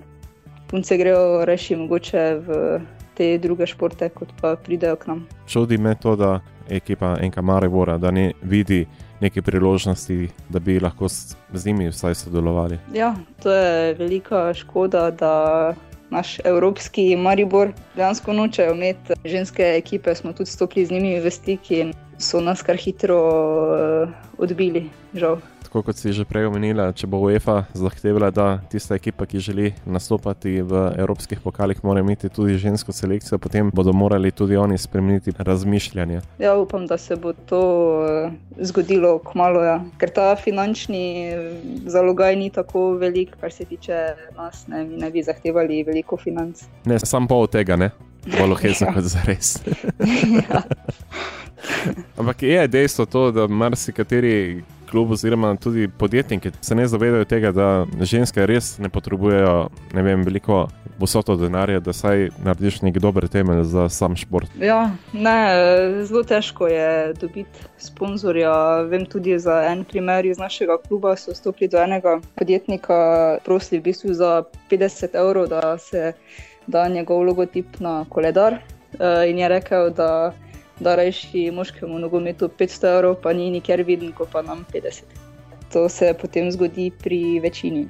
Punce 0.67 0.97
grejo 0.97 1.45
reči 1.45 1.75
mogoče 1.75 2.23
v 2.47 2.79
te 3.15 3.37
druge 3.37 3.67
športe, 3.67 4.09
kot 4.09 4.33
pa 4.41 4.55
pridejo 4.55 4.95
k 4.95 5.07
nam. 5.07 5.25
Čudi 5.47 5.77
me 5.77 5.95
to, 5.95 6.15
da 6.15 6.39
ekipa 6.69 7.15
Enka 7.21 7.41
Maribora, 7.41 7.97
da 7.97 8.11
ne 8.11 8.31
vidi. 8.41 8.85
Neke 9.21 9.41
priložnosti, 9.41 10.27
da 10.49 10.59
bi 10.59 10.75
lahko 10.79 11.07
z 11.07 11.65
njimi 11.65 11.87
vsaj 11.87 12.15
sodelovali. 12.15 12.77
Ja, 12.93 13.15
to 13.43 13.51
je 13.51 13.93
velika 13.93 14.53
škoda, 14.53 15.11
da 15.11 15.73
naš 16.09 16.39
evropski 16.43 17.15
Maribor, 17.15 17.71
dejansko 17.95 18.33
nočejo 18.33 18.73
imeti. 18.73 19.13
Ženske 19.25 19.63
ekipe, 19.77 20.15
smo 20.15 20.33
tudi 20.33 20.49
stopili 20.51 20.85
z 20.85 20.91
njimi 20.91 21.19
v 21.19 21.31
stik 21.31 21.71
in 21.71 21.93
so 22.17 22.41
nas 22.41 22.61
kar 22.63 22.77
hitro 22.77 23.17
uh, 23.17 24.09
odbili, 24.37 24.89
žal 25.13 25.37
tako 25.75 25.91
kot 25.91 25.97
si 25.99 26.13
že 26.15 26.23
prej 26.23 26.47
omenila, 26.47 26.93
če 26.95 27.03
bo 27.03 27.19
UEFA 27.19 27.65
zahtevala, 27.75 28.29
da 28.31 28.63
tista 28.71 28.95
ekipa, 28.95 29.25
ki 29.27 29.41
želi 29.43 29.73
nastopati 29.83 30.61
v 30.63 30.83
evropskih 30.95 31.41
pokalih, 31.43 31.81
mora 31.83 31.99
imeti 31.99 32.31
tudi 32.31 32.55
žensko 32.55 32.95
selekcijo, 32.95 33.35
potem 33.43 33.73
bodo 33.75 33.91
morali 33.91 34.31
tudi 34.31 34.55
oni 34.55 34.79
spremeniti 34.79 35.33
razmišljanje. 35.35 36.21
Ja, 36.39 36.55
upam, 36.55 36.87
da 36.87 36.95
se 36.95 37.19
bo 37.19 37.33
to 37.35 37.59
uh, 37.99 38.31
zgodilo 38.55 39.19
kmalo, 39.19 39.65
ja. 39.67 39.81
ker 39.99 40.15
ta 40.15 40.29
finančni 40.39 41.03
eh, 41.27 41.51
zalogaj 41.91 42.39
ni 42.39 42.47
tako 42.55 42.93
velik, 42.95 43.35
kar 43.41 43.51
se 43.51 43.67
tiče 43.67 43.99
nas, 44.39 44.63
ne, 44.71 44.85
mi 44.87 44.95
ne 44.95 45.11
bi 45.11 45.27
zahtevali 45.27 45.83
veliko 45.83 46.15
financ. 46.15 46.63
Ne, 46.87 47.03
samo 47.03 47.27
pol 47.27 47.51
tega, 47.51 47.75
ne. 47.75 47.91
Bolj 48.25 48.55
hezno 48.61 48.87
ja. 48.87 48.93
kot 48.93 49.03
za 49.03 49.25
res. 49.25 49.57
ja. 50.49 50.63
Ampak 52.17 52.43
je 52.43 52.67
dejstvo 52.67 53.05
to, 53.05 53.31
da 53.31 53.47
marsikateri 53.47 54.63
klub, 54.89 55.11
oziroma 55.11 55.55
tudi 55.55 55.87
podjetniki, 55.87 56.51
se 56.61 56.75
ne 56.75 56.87
zavedajo 56.87 57.25
tega, 57.25 57.51
da 57.51 57.85
ženske 58.01 58.45
res 58.45 58.77
ne 58.79 58.89
potrebujejo 58.89 59.69
ne 59.93 60.03
vem, 60.05 60.23
veliko 60.23 60.67
vsoto 61.01 61.35
denarja, 61.35 61.81
da 61.83 61.93
saj 61.93 62.29
narediš 62.43 62.79
neki 62.85 63.01
dober 63.03 63.27
temelj 63.27 63.63
za 63.73 63.89
sam 63.89 64.15
šport. 64.15 64.51
Ja, 64.61 64.91
ne, 65.13 65.35
zelo 66.07 66.23
težko 66.23 66.69
je 66.71 67.13
dobiti 67.19 67.67
sponzorja. 67.77 68.53
Vem 68.87 69.05
tudi 69.05 69.39
za 69.39 69.59
en 69.67 69.83
primer 69.83 70.25
iz 70.25 70.39
našega 70.39 70.77
kluba, 70.87 71.15
so 71.19 71.35
stopili 71.35 71.67
do 71.67 71.81
enega 71.81 72.19
podjetnika, 72.35 72.97
prosili 73.45 73.81
v 73.81 73.89
bistvu 73.89 74.13
za 74.13 74.43
50 74.71 75.17
evrov, 75.19 75.49
da 75.51 75.77
se 75.77 76.13
da 76.67 76.87
njegov 76.87 77.23
logotip 77.23 77.79
na 77.79 78.05
koledar. 78.09 78.53
Uh, 78.53 79.29
in 79.29 79.39
je 79.39 79.47
rekel, 79.47 79.89
da 79.89 80.33
da 80.79 80.95
reši 80.95 81.51
moškemu 81.51 81.99
nogometu 81.99 82.49
500 82.59 82.95
evrov, 82.95 83.15
pa 83.23 83.33
ni 83.33 83.51
nikjer 83.51 83.83
viden, 83.83 84.11
ko 84.11 84.27
pa 84.31 84.41
nam 84.41 84.65
50. 84.73 85.03
To 85.73 85.89
se 85.89 86.13
potem 86.21 86.51
zgodi 86.51 86.91
pri 87.03 87.39
večini. 87.39 87.87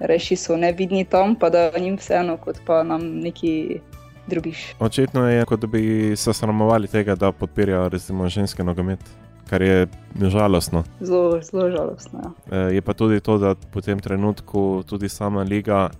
Reši 0.00 0.36
so 0.36 0.56
nevidni 0.56 1.04
tam, 1.04 1.34
pa 1.36 1.50
da 1.50 1.70
jim 1.76 1.96
vseeno, 1.96 2.36
kot 2.36 2.58
pa 2.66 2.82
nam 2.82 3.02
neki 3.20 3.80
drobiš. 4.26 4.74
Očitno 4.80 5.28
je, 5.28 5.44
kot 5.44 5.60
da 5.60 5.66
bi 5.66 6.16
se 6.16 6.32
sramovali 6.32 6.88
tega, 6.88 7.14
da 7.14 7.32
podpirajo 7.32 7.88
recimo 7.88 8.28
ženske 8.28 8.64
nogomet. 8.64 8.98
Kar 9.50 9.62
je 9.62 9.86
žalostno. 10.20 10.84
Zelo, 11.00 11.40
zelo 11.42 11.70
žalostno. 11.70 12.32
Ja. 12.52 12.58
Je 12.58 12.80
pa 12.80 12.92
tudi 12.92 13.20
to, 13.20 13.38
da 13.38 13.54
po 13.54 13.80
tem 13.80 14.00
trenutku 14.00 14.82
tudi 14.88 15.08
sama 15.08 15.42
liga 15.42 15.90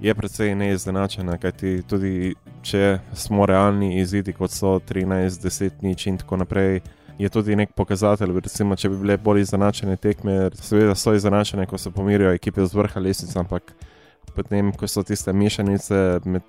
je 0.00 0.14
precej 0.14 0.54
neizenačena, 0.54 1.38
kajti 1.38 1.82
tudi 1.88 2.34
če 2.62 2.98
smo 3.14 3.46
realni 3.46 3.98
izidi, 4.00 4.32
kot 4.32 4.54
so 4.54 4.78
13, 4.78 5.42
10 5.42 5.82
nič 5.82 6.06
in 6.06 6.18
tako 6.20 6.38
naprej, 6.42 6.80
je 7.18 7.28
tudi 7.28 7.56
nek 7.58 7.74
pokazatelj. 7.74 8.36
Recimo, 8.44 8.76
če 8.78 8.92
bi 8.92 9.00
bile 9.02 9.18
bolj 9.18 9.42
izenačene 9.42 9.96
tekme, 9.98 10.50
seveda 10.54 10.94
so 10.94 11.14
izenačene, 11.18 11.66
ko 11.66 11.78
se 11.78 11.90
pomirijo 11.90 12.30
ekipe 12.34 12.66
z 12.66 12.78
vrha 12.78 13.02
lesnice, 13.02 13.34
ampak 13.40 13.74
potem, 14.36 14.70
ko 14.72 14.86
so 14.86 15.02
tiste 15.02 15.34
mešanice 15.34 16.20
med 16.30 16.46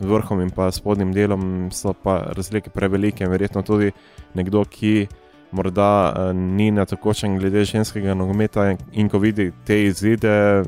vrhom 0.00 0.40
in 0.40 0.50
pa 0.54 0.70
spodnjim 0.72 1.12
delom, 1.12 1.68
so 1.72 1.92
pa 1.92 2.18
razlike 2.36 2.72
prevelike. 2.72 3.28
Verjetno 3.28 3.62
tudi 3.66 3.92
nekdo, 4.34 4.64
ki 4.64 5.06
morda 5.52 5.90
uh, 6.08 6.32
ni 6.32 6.70
na 6.72 6.86
takočen 6.88 7.36
glede 7.38 7.64
ženskega 7.68 8.16
nogometa 8.16 8.72
in 8.92 9.12
ko 9.12 9.20
vidi 9.20 9.50
te 9.66 9.84
izide. 9.84 10.64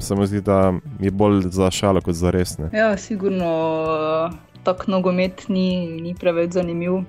Se 0.00 0.14
mi 0.14 0.26
zdi, 0.26 0.40
da 0.40 0.72
je 1.00 1.10
bolj 1.10 1.42
za 1.50 1.70
šalo 1.70 2.00
kot 2.00 2.14
za 2.14 2.30
resne. 2.30 2.70
Ja, 2.72 2.96
sigurno 2.96 3.50
uh, 3.84 4.34
tak 4.64 4.86
nogomet 4.86 5.48
ni, 5.48 5.86
ni 6.02 6.14
preveč 6.14 6.52
zanimiv. 6.52 7.04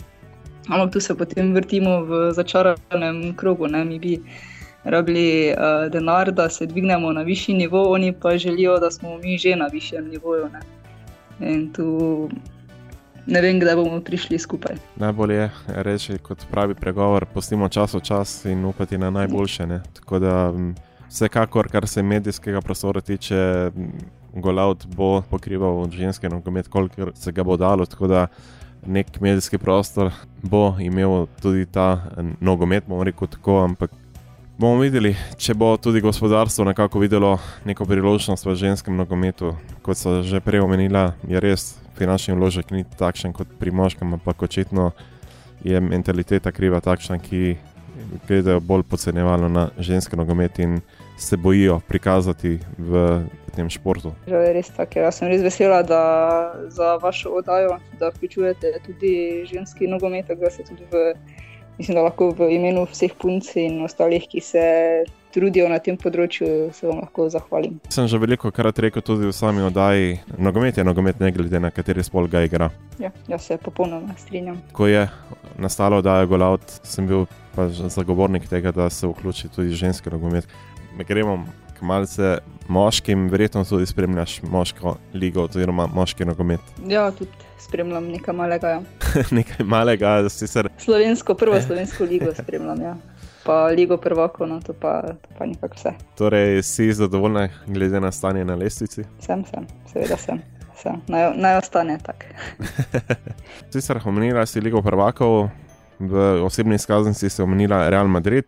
Ampak 0.68 0.94
tu 0.94 1.00
se 1.00 1.16
potem 1.16 1.54
vrtimo 1.56 2.02
v 2.06 2.32
začaranem 2.36 3.34
krogu. 3.36 3.68
Ne? 3.68 3.86
Mi 3.86 4.00
bi 4.00 4.20
rabili 4.84 5.54
uh, 5.54 5.92
denar, 5.92 6.32
da 6.32 6.50
se 6.50 6.66
dvignemo 6.66 7.14
na 7.14 7.22
višji 7.22 7.56
nivo, 7.56 7.90
oni 7.92 8.14
pa 8.14 8.38
želijo, 8.38 8.80
da 8.80 8.92
smo 8.92 9.18
mi 9.18 9.38
že 9.38 9.56
na 9.56 9.68
višjem 9.72 10.10
nivoju. 10.10 10.50
Ne? 10.54 10.60
In 11.52 11.74
tu 11.74 12.30
ne 13.28 13.42
vem, 13.42 13.60
kdaj 13.60 13.76
bomo 13.76 14.02
prišli 14.02 14.40
skupaj. 14.40 14.76
Najbolje 14.96 15.36
je 15.36 15.52
reči, 15.68 16.18
kot 16.18 16.46
pravi 16.52 16.76
pregovor, 16.76 17.26
postimo 17.26 17.70
čas 17.70 17.94
v 17.94 18.02
čas 18.02 18.46
in 18.46 18.66
upati 18.66 18.98
na 18.98 19.10
najboljše. 19.10 19.68
Ne? 19.68 19.82
Tako 19.94 20.20
da 20.20 20.54
vsekakor, 21.10 21.70
kar 21.72 21.88
se 21.88 22.04
medijskega 22.04 22.62
prostora 22.62 23.02
tiče, 23.02 23.72
Golaut 24.38 24.86
bo 24.86 25.22
pokrival 25.30 25.88
ženske 25.90 26.30
nogomet, 26.30 26.68
kolikor 26.68 27.12
se 27.16 27.32
ga 27.32 27.44
bo 27.44 27.58
dalo. 27.58 27.86
Tako 27.86 28.08
da 28.08 28.28
nek 28.86 29.20
medijski 29.22 29.58
prostor 29.58 30.12
bo 30.42 30.76
imel 30.80 31.26
tudi 31.42 31.66
ta 31.66 32.04
nogomet, 32.40 32.84
bomo 32.88 33.04
rekel 33.04 33.28
tako, 33.28 33.64
ampak 33.64 33.92
bomo 34.58 34.82
videli, 34.82 35.16
če 35.38 35.54
bo 35.54 35.72
tudi 35.78 36.02
gospodarstvo 36.02 36.66
nekako 36.66 37.00
videlo 37.00 37.38
neko 37.66 37.86
priložnost 37.86 38.46
v 38.46 38.56
ženskem 38.56 38.96
nogometu. 38.98 39.56
Kot 39.82 39.98
so 39.98 40.22
že 40.24 40.42
prej 40.42 40.66
omenila, 40.66 41.14
je 41.28 41.42
res 41.42 41.76
finančni 41.98 42.38
vložek 42.38 42.72
ni 42.72 42.86
takšen 42.86 43.34
kot 43.34 43.50
pri 43.60 43.74
moškem, 43.74 44.14
ampak 44.18 44.44
očitno 44.44 44.92
je 45.66 45.82
mentaliteta 45.82 46.52
kriva 46.54 46.82
takšna, 46.82 47.18
ki 47.18 47.58
gledajo 48.28 48.60
bolj 48.60 48.84
podcenjevalno 48.84 49.50
na 49.50 49.70
ženske 49.80 50.18
nogomet 50.18 50.60
in 50.60 50.80
se 51.18 51.38
bojijo 51.38 51.80
prikazati 51.88 52.60
v 52.78 53.22
tem 53.56 53.70
športu. 53.70 54.14
Že 54.28 54.36
je 54.36 54.54
res 54.54 54.70
tako. 54.70 55.00
Jaz 55.00 55.18
sem 55.18 55.32
res 55.32 55.42
vesela, 55.42 55.82
da 55.84 56.02
za 56.70 56.96
vašo 57.02 57.34
oddajo, 57.40 57.80
da 58.00 58.12
vključujete 58.14 58.74
tudi 58.86 59.14
ženski 59.50 59.88
nogomet, 59.88 60.30
da 60.30 60.52
se 60.54 60.64
tudi 60.64 60.86
v, 60.92 61.14
mislim, 61.78 61.98
da 61.98 62.06
lahko 62.06 62.30
v 62.38 62.52
imenu 62.54 62.86
vseh 62.92 63.18
punc 63.18 63.50
in 63.56 63.82
ostalih, 63.86 64.28
ki 64.30 64.42
se 64.42 64.66
trudijo 65.38 65.68
na 65.70 65.78
tem 65.84 65.98
področju, 66.00 66.72
se 66.74 66.88
vam 66.90 67.04
lahko 67.04 67.28
zahvalim. 67.34 67.78
Sem 67.94 68.10
že 68.10 68.18
veliko 68.22 68.50
krat 68.54 68.80
rekel 68.82 69.06
tudi 69.06 69.30
v 69.30 69.36
sami 69.36 69.62
oddaji, 69.68 70.18
nogomet 70.42 70.80
je 70.80 70.86
nogomet, 70.88 71.22
ne 71.22 71.32
glede 71.36 71.62
na 71.62 71.70
kateri 71.74 72.06
spol 72.06 72.30
ga 72.32 72.42
igra. 72.48 72.72
Ja, 73.02 73.14
jaz 73.30 73.46
se 73.46 73.60
popolnoma 73.62 74.18
strinjam. 74.18 74.58
Ko 74.74 74.90
je 74.90 75.06
nastala 75.62 76.02
oddaja 76.02 76.26
Golaut, 76.30 76.66
sem 76.88 77.06
bil 77.10 77.28
pa 77.56 77.70
zagovornik 77.70 78.50
tega, 78.50 78.74
da 78.74 78.90
se 78.94 79.10
vključi 79.10 79.50
tudi 79.54 79.78
ženski 79.78 80.14
nogomet. 80.14 80.50
Me 80.98 81.06
gremo 81.06 81.44
k 81.78 81.86
malce 81.86 82.38
moškim, 82.68 83.28
verjetno 83.30 83.64
tudi 83.66 83.86
spremljaš 83.86 84.40
moško 84.42 84.96
ligo 85.14 85.46
oziroma 85.46 85.88
moški 85.94 86.26
nogomet. 86.26 86.62
Ja, 86.90 87.12
tudi 87.12 87.32
spremljam 87.62 88.10
nekaj 88.12 88.34
malega. 88.34 88.68
Ja. 88.68 88.82
nekaj 89.38 89.66
malega, 89.66 90.18
sicer. 90.30 90.70
Slovensko, 90.82 91.36
prvo 91.38 91.62
slovensko 91.62 92.10
ligo 92.10 92.34
spremljam. 92.34 92.82
Ja. 92.82 92.96
Pa 93.48 93.68
ligo 93.68 93.98
prvako, 93.98 94.46
no 94.46 94.60
to 94.60 94.74
pa, 94.74 95.02
to 95.02 95.30
pa 95.38 95.46
nekako 95.46 95.76
vse. 95.76 95.94
Torej, 96.18 96.64
si 96.64 96.94
zadovoljna 96.94 97.48
glede 97.68 98.00
na 98.00 98.12
stanje 98.12 98.46
na 98.46 98.56
lestvici? 98.56 99.04
Sem, 99.20 99.46
sem, 99.46 99.68
seveda 99.94 100.18
sem. 100.18 100.42
Naj, 101.08 101.32
naj 101.36 101.58
ostane 101.58 101.98
tako. 102.04 102.26
Sicer 103.72 104.02
omenila 104.06 104.46
si 104.46 104.62
ligo 104.62 104.82
prvakov, 104.82 105.48
v 106.00 106.44
osebni 106.44 106.76
izkaznici 106.76 107.30
si 107.30 107.42
omenila 107.42 107.90
Real 107.90 108.08
Madrid. 108.08 108.46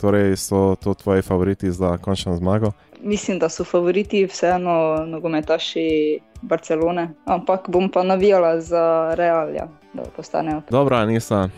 Torej, 0.00 0.36
so 0.36 0.74
to 0.74 0.94
tvoji 0.94 1.22
favoriti 1.22 1.70
za 1.70 1.96
končno 1.98 2.36
zmago? 2.36 2.72
Mislim, 3.00 3.38
da 3.38 3.48
so 3.48 3.64
favoriti 3.64 4.26
vseeno 4.26 5.04
nogometaši 5.06 6.18
Barcelone, 6.42 7.08
ampak 7.24 7.68
bom 7.68 7.90
pa 7.90 8.02
navijala 8.02 8.60
za 8.60 9.14
Real, 9.14 9.54
ja, 9.54 9.68
da 9.92 10.02
postanejo. 10.16 10.62
Dobro, 10.70 10.96
Anisa, 10.96 11.48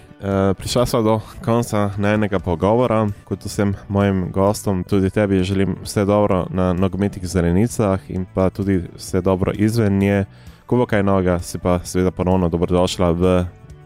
prišla 0.58 0.86
smo 0.86 1.02
do 1.02 1.20
konca 1.44 1.90
najnega 1.96 2.38
pogovora. 2.38 3.08
Kot 3.24 3.44
vsem 3.44 3.74
mojim 3.88 4.30
gostom, 4.32 4.84
tudi 4.84 5.10
tebi 5.10 5.44
želim 5.44 5.76
vse 5.82 6.04
dobro 6.04 6.46
na 6.50 6.72
nogometnih 6.72 7.26
zelenicah 7.26 8.00
in 8.08 8.26
pa 8.34 8.50
tudi 8.50 8.82
vse 8.96 9.20
dobro 9.20 9.52
izven 9.54 9.98
nje. 9.98 10.24
Ko 10.66 10.76
bo 10.76 10.86
kaj 10.86 11.02
novega, 11.02 11.38
si 11.38 11.58
pa 11.58 11.78
seveda 11.84 12.10
ponovno 12.10 12.48
dobrodošla 12.48 13.10
v 13.10 13.44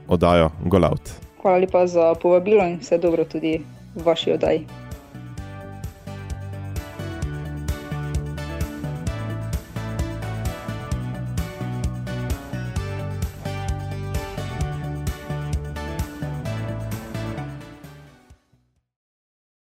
oddajo 0.08 0.50
Golaut. 0.64 1.10
Hvala 1.42 1.58
lepa 1.58 1.86
za 1.86 2.14
povabilo 2.22 2.64
in 2.64 2.78
vse 2.78 2.98
dobro 2.98 3.24
tudi 3.24 3.58
v 3.94 4.04
vaši 4.04 4.32
oddaji. 4.32 4.87